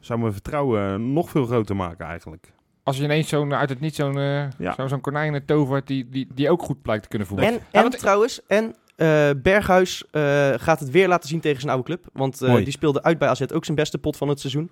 [0.00, 2.52] Zou mijn vertrouwen nog veel groter maken eigenlijk.
[2.82, 4.74] Als je ineens zo'n uit het niet zo'n eh, Ja.
[4.74, 7.46] zo, zo'n konijn tovert die, die, die ook goed blijkt te kunnen voelen.
[7.46, 11.60] En, Ja, en want- trouwens, en eh, Berghuis eh, gaat het weer laten zien tegen
[11.60, 12.04] zijn oude club.
[12.12, 14.70] Want eh, die speelde uit bij AZ ook zijn beste pot van het seizoen.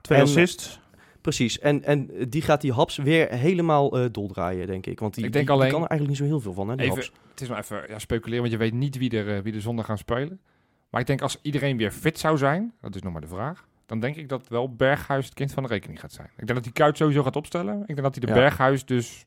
[0.00, 0.80] Twee En- assists.
[1.20, 1.58] Precies.
[1.58, 5.00] En, en die gaat die Haps weer helemaal eh doldraaien, denk ik.
[5.00, 6.68] Want die, Ik denk die- die alleen- kan er eigenlijk niet zo heel veel van,
[6.68, 7.12] hè, die Even, Haps.
[7.30, 9.60] het is maar even ja, speculeren, want je weet niet wie er, eh, wie er
[9.60, 10.40] zondag gaan spelen.
[10.90, 13.66] Maar ik denk als iedereen weer fit zou zijn, dat is nog maar de vraag,
[13.86, 16.28] dan denk ik dat wel Berghuis het kind van de rekening gaat zijn.
[16.36, 17.80] Ik denk dat hij Kuit sowieso gaat opstellen.
[17.80, 18.38] Ik denk dat hij de Ja.
[18.40, 19.24] Berghuis dus...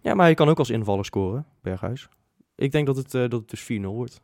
[0.00, 2.08] Ja, maar hij kan ook als invaller scoren, Berghuis.
[2.54, 4.20] Ik denk dat het, eh, dat het dus 4-0 wordt.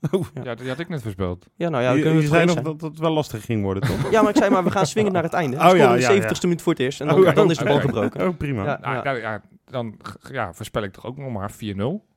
[0.10, 1.46] Oh, Ja, die had ik net voorspeld.
[1.54, 3.62] Ja, nou ja, kunnen we je het zei gewoon nog dat het wel lastig ging
[3.62, 4.10] worden, toch?
[4.10, 5.56] Ja, maar ik zei maar, we gaan swingen naar het einde.
[5.56, 7.00] Oh, ja, de ja, 70ste minuut voor het eerst.
[7.00, 8.28] En dan, Oh, dan is de bal gebroken.
[8.28, 8.64] Oh, prima.
[8.64, 9.02] Ja.
[9.02, 9.96] Nou, ja, dan
[10.30, 12.09] ja, voorspel ik toch ook nog maar 4-0.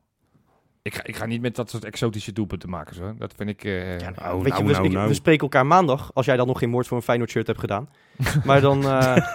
[0.84, 2.96] Ik ga, ik ga niet met dat soort exotische doelpunten maken.
[2.96, 3.14] Zo.
[3.18, 3.64] Dat vind ik...
[3.64, 5.08] eh, Ja, Nou, Weet je, nou, we, nou, ik- nou.
[5.08, 7.60] we spreken elkaar maandag, als jij dan nog geen moord voor een Feyenoord shirt hebt
[7.60, 7.90] gedaan.
[8.46, 9.34] maar dan, eh,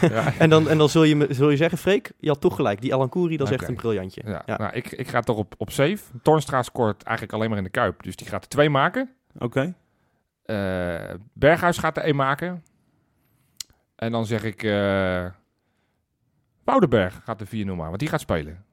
[0.00, 0.32] ja.
[0.38, 2.80] en dan, en dan zul, je, me- zul je zeggen, Freek, je had toch gelijk.
[2.80, 4.22] Die Alan Kouri, dat is echt een briljantje.
[4.24, 4.56] Ja, Ja.
[4.58, 5.98] Nou, ik, ik ga toch op, op safe.
[6.22, 8.02] Tornstra scoort eigenlijk alleen maar in de Kuip.
[8.02, 9.10] Dus die gaat er twee maken.
[9.38, 9.74] Oké.
[10.42, 12.64] Eh, Berghuis gaat er één maken.
[13.96, 14.62] En dan zeg ik...
[14.62, 15.26] eh
[16.64, 18.64] Woudenberg gaat de 4-0 maken, want die gaat spelen.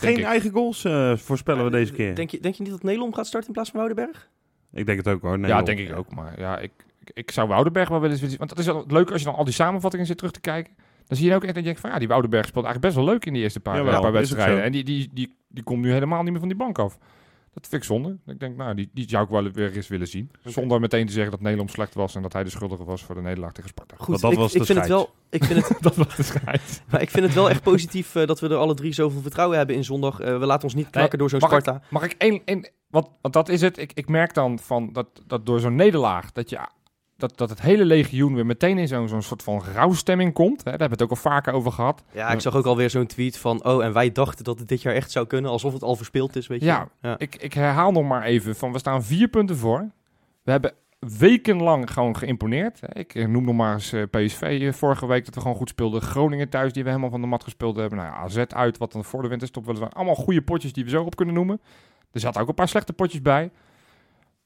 [0.00, 0.24] Geen ik.
[0.24, 2.14] eigen goals eh, voorspellen we deze keer.
[2.14, 4.30] Denk je, denk je niet dat Nelom gaat starten in plaats van Woudenberg?
[4.72, 5.38] Ik denk het ook hoor.
[5.38, 6.14] Ja, denk ik ook.
[6.14, 8.34] Maar ja, ik, ik, ik zou Woudenberg wel willen zien.
[8.36, 10.40] Want dat is wel het leuke als je dan al die samenvattingen zit terug te
[10.40, 10.72] kijken.
[11.06, 13.04] Dan zie je ook echt dat je denkt van ja, die Woudenberg speelt eigenlijk best
[13.04, 14.62] wel leuk in die eerste paar, Jawel, paar wedstrijden.
[14.62, 16.98] En die, die, die, die komt nu helemaal niet meer van die bank af.
[17.52, 18.18] Dat vind ik zonde.
[18.26, 20.30] Ik denk, nou, die, die zou ik wel weer eens willen zien.
[20.44, 23.14] Zonder meteen te zeggen dat Nederland slecht was en dat hij de schuldige was voor
[23.14, 23.94] de nederlaag tegen Sparta.
[23.98, 25.10] Goed, dat ik, was ik de vind het wel.
[25.30, 26.40] Ik vind het, Dat was de
[26.90, 29.56] maar ik vind het wel echt positief eh, dat we er alle drie zoveel vertrouwen
[29.56, 30.20] hebben in zondag.
[30.20, 31.82] Eh, we laten ons niet knakken door zo'n ik- Sparta.
[31.90, 32.42] Mag ik één...
[32.44, 33.78] één want, want dat is het.
[33.78, 36.32] Ik, ik merk dan van dat, dat door zo'n nederlaag...
[36.32, 36.58] Dat, je,
[37.20, 40.56] dat, dat het hele legioen weer meteen in zo'n zo'n soort van rouwstemming komt.
[40.58, 42.02] Hè, daar hebben we het ook al vaker over gehad.
[42.12, 43.64] Ja, ik zag ook alweer zo'n tweet van.
[43.64, 45.50] Oh, en wij dachten dat het dit jaar echt zou kunnen.
[45.50, 46.66] Alsof het al verspeeld is, weet je.
[46.66, 47.18] Ja, ja.
[47.18, 49.90] Ik, ik herhaal nog maar even van we staan vier punten voor.
[50.42, 52.80] We hebben wekenlang gewoon geïmponeerd.
[52.92, 55.68] Ik eh, noem nog maar eens eh, PSV eh, vorige week dat we gewoon goed
[55.68, 56.02] speelden.
[56.02, 57.98] Groningen thuis die we helemaal van de mat gespeeld hebben.
[57.98, 59.92] Nou ja, AZ uit wat dan voor de winterstop wel zijn.
[59.92, 61.60] Allemaal goede potjes die we zo op kunnen noemen.
[62.12, 63.50] Er zaten ook een paar slechte potjes bij.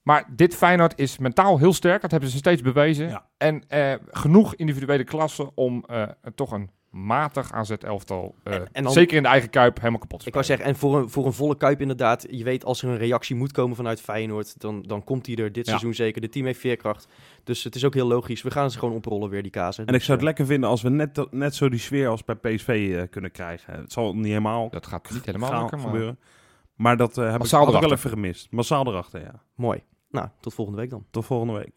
[0.05, 2.01] Maar dit Feyenoord is mentaal heel sterk.
[2.03, 3.09] Dat hebben ze steeds bewezen.
[3.09, 3.27] Ja.
[3.37, 6.03] En eh, genoeg individuele klassen om eh,
[6.35, 10.21] toch een matig AZ-elftal, eh, En- en dan- zeker in de eigen kuip, helemaal kapot
[10.21, 12.27] te Ik wou zeggen, en voor een, voor een volle kuip inderdaad.
[12.31, 14.61] Je weet als er een reactie moet komen vanuit Feyenoord.
[14.61, 15.71] Dan, dan komt die er dit Ja.
[15.71, 16.21] seizoen zeker.
[16.21, 17.09] De team heeft veerkracht.
[17.45, 18.43] Dus het is ook heel logisch.
[18.43, 19.87] We gaan ze gewoon oprollen weer, die kazen.
[19.87, 22.35] En ik zou het lekker vinden als we net, net zo die sfeer als bij
[22.35, 23.75] PSV eh, kunnen krijgen.
[23.75, 25.87] Het zal niet helemaal Dat gaat niet helemaal gaan lukken, maar...
[25.91, 26.19] gebeuren.
[26.75, 28.51] Maar dat eh heb Massaal ik had ik wel even gemist.
[28.51, 29.43] Massaal erachter, ja.
[29.55, 29.83] Mooi.
[30.15, 31.05] Nou, tot volgende week dan.
[31.11, 31.73] Tot volgende week.